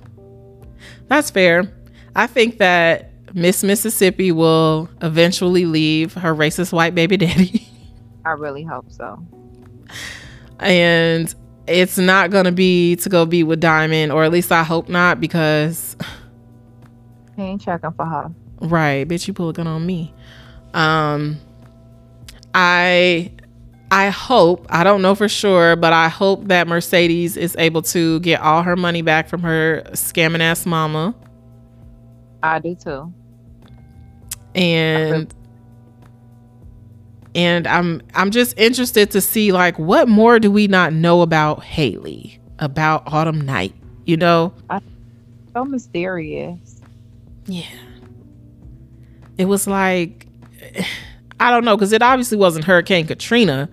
[1.08, 1.70] That's fair.
[2.16, 7.68] I think that Miss Mississippi will eventually leave her racist white baby daddy.
[8.24, 9.22] I really hope so.
[10.58, 11.34] and
[11.66, 14.88] it's not going to be to go be with Diamond, or at least I hope
[14.88, 15.96] not, because,
[17.36, 18.30] He ain't checking for her.
[18.60, 20.12] right, bitch, you pull a gun on me.
[20.74, 21.38] Um,
[22.54, 23.32] I.
[23.90, 28.20] I hope, I don't know for sure, but I hope that Mercedes is able to
[28.20, 31.14] get all her money back from her scamming ass mama.
[32.42, 33.12] I do too.
[34.54, 35.32] And
[37.34, 41.62] and I'm I'm just interested to see like what more do we not know about
[41.62, 43.74] Haley, about Autumn Night,
[44.04, 44.52] you know?
[45.52, 46.80] So mysterious.
[47.46, 47.64] Yeah.
[49.38, 50.26] It was like
[51.40, 53.68] I don't know cuz it obviously wasn't Hurricane Katrina,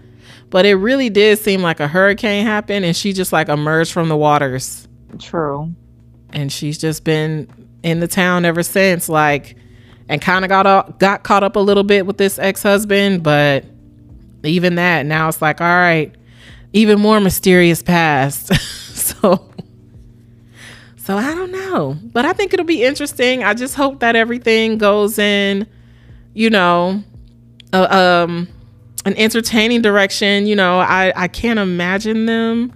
[0.49, 4.09] but it really did seem like a hurricane happened and she just like emerged from
[4.09, 4.87] the waters.
[5.19, 5.73] True.
[6.31, 7.49] And she's just been
[7.83, 9.55] in the town ever since like
[10.09, 13.65] and kind of got up, got caught up a little bit with this ex-husband, but
[14.43, 16.13] even that now it's like all right,
[16.73, 18.53] even more mysterious past.
[18.95, 19.49] so
[20.97, 23.43] so I don't know, but I think it'll be interesting.
[23.43, 25.67] I just hope that everything goes in,
[26.33, 27.03] you know,
[27.73, 28.47] uh, um
[29.07, 30.45] an entertaining direction.
[30.45, 32.73] You know, I I can't imagine them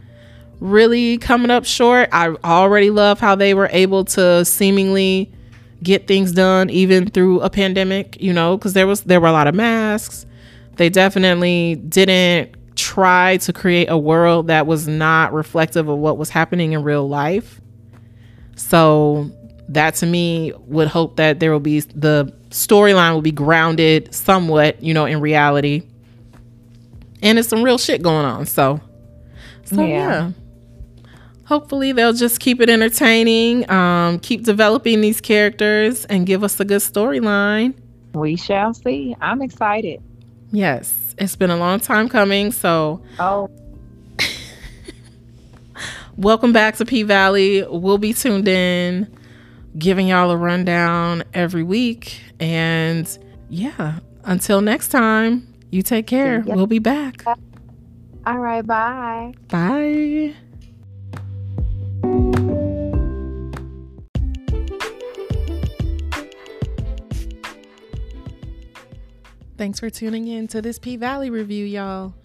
[0.61, 2.07] really coming up short.
[2.13, 5.31] I already love how they were able to seemingly
[5.83, 9.33] get things done even through a pandemic, you know, because there was there were a
[9.33, 10.25] lot of masks.
[10.77, 16.29] They definitely didn't try to create a world that was not reflective of what was
[16.29, 17.59] happening in real life.
[18.55, 19.29] So
[19.67, 24.81] that to me would hope that there will be the storyline will be grounded somewhat,
[24.81, 25.83] you know, in reality.
[27.21, 28.45] And it's some real shit going on.
[28.45, 28.79] So
[29.63, 29.87] so yeah.
[29.87, 30.31] yeah
[31.51, 36.63] hopefully they'll just keep it entertaining, um, keep developing these characters, and give us a
[36.63, 37.73] good storyline.
[38.13, 39.17] We shall see.
[39.19, 40.01] I'm excited.
[40.53, 42.53] Yes, it's been a long time coming.
[42.53, 43.49] So, oh,
[46.15, 47.65] welcome back to P Valley.
[47.69, 49.13] We'll be tuned in,
[49.77, 52.21] giving y'all a rundown every week.
[52.39, 53.05] And
[53.49, 56.41] yeah, until next time, you take care.
[56.45, 57.25] We'll be back.
[58.25, 58.65] All right.
[58.65, 59.33] Bye.
[59.47, 60.35] Bye.
[69.57, 72.15] Thanks for tuning in to this P Valley review, y'all.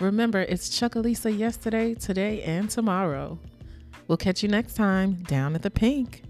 [0.00, 3.38] Remember, it's Chucalissa yesterday, today, and tomorrow.
[4.08, 6.22] We'll catch you next time down at the pink.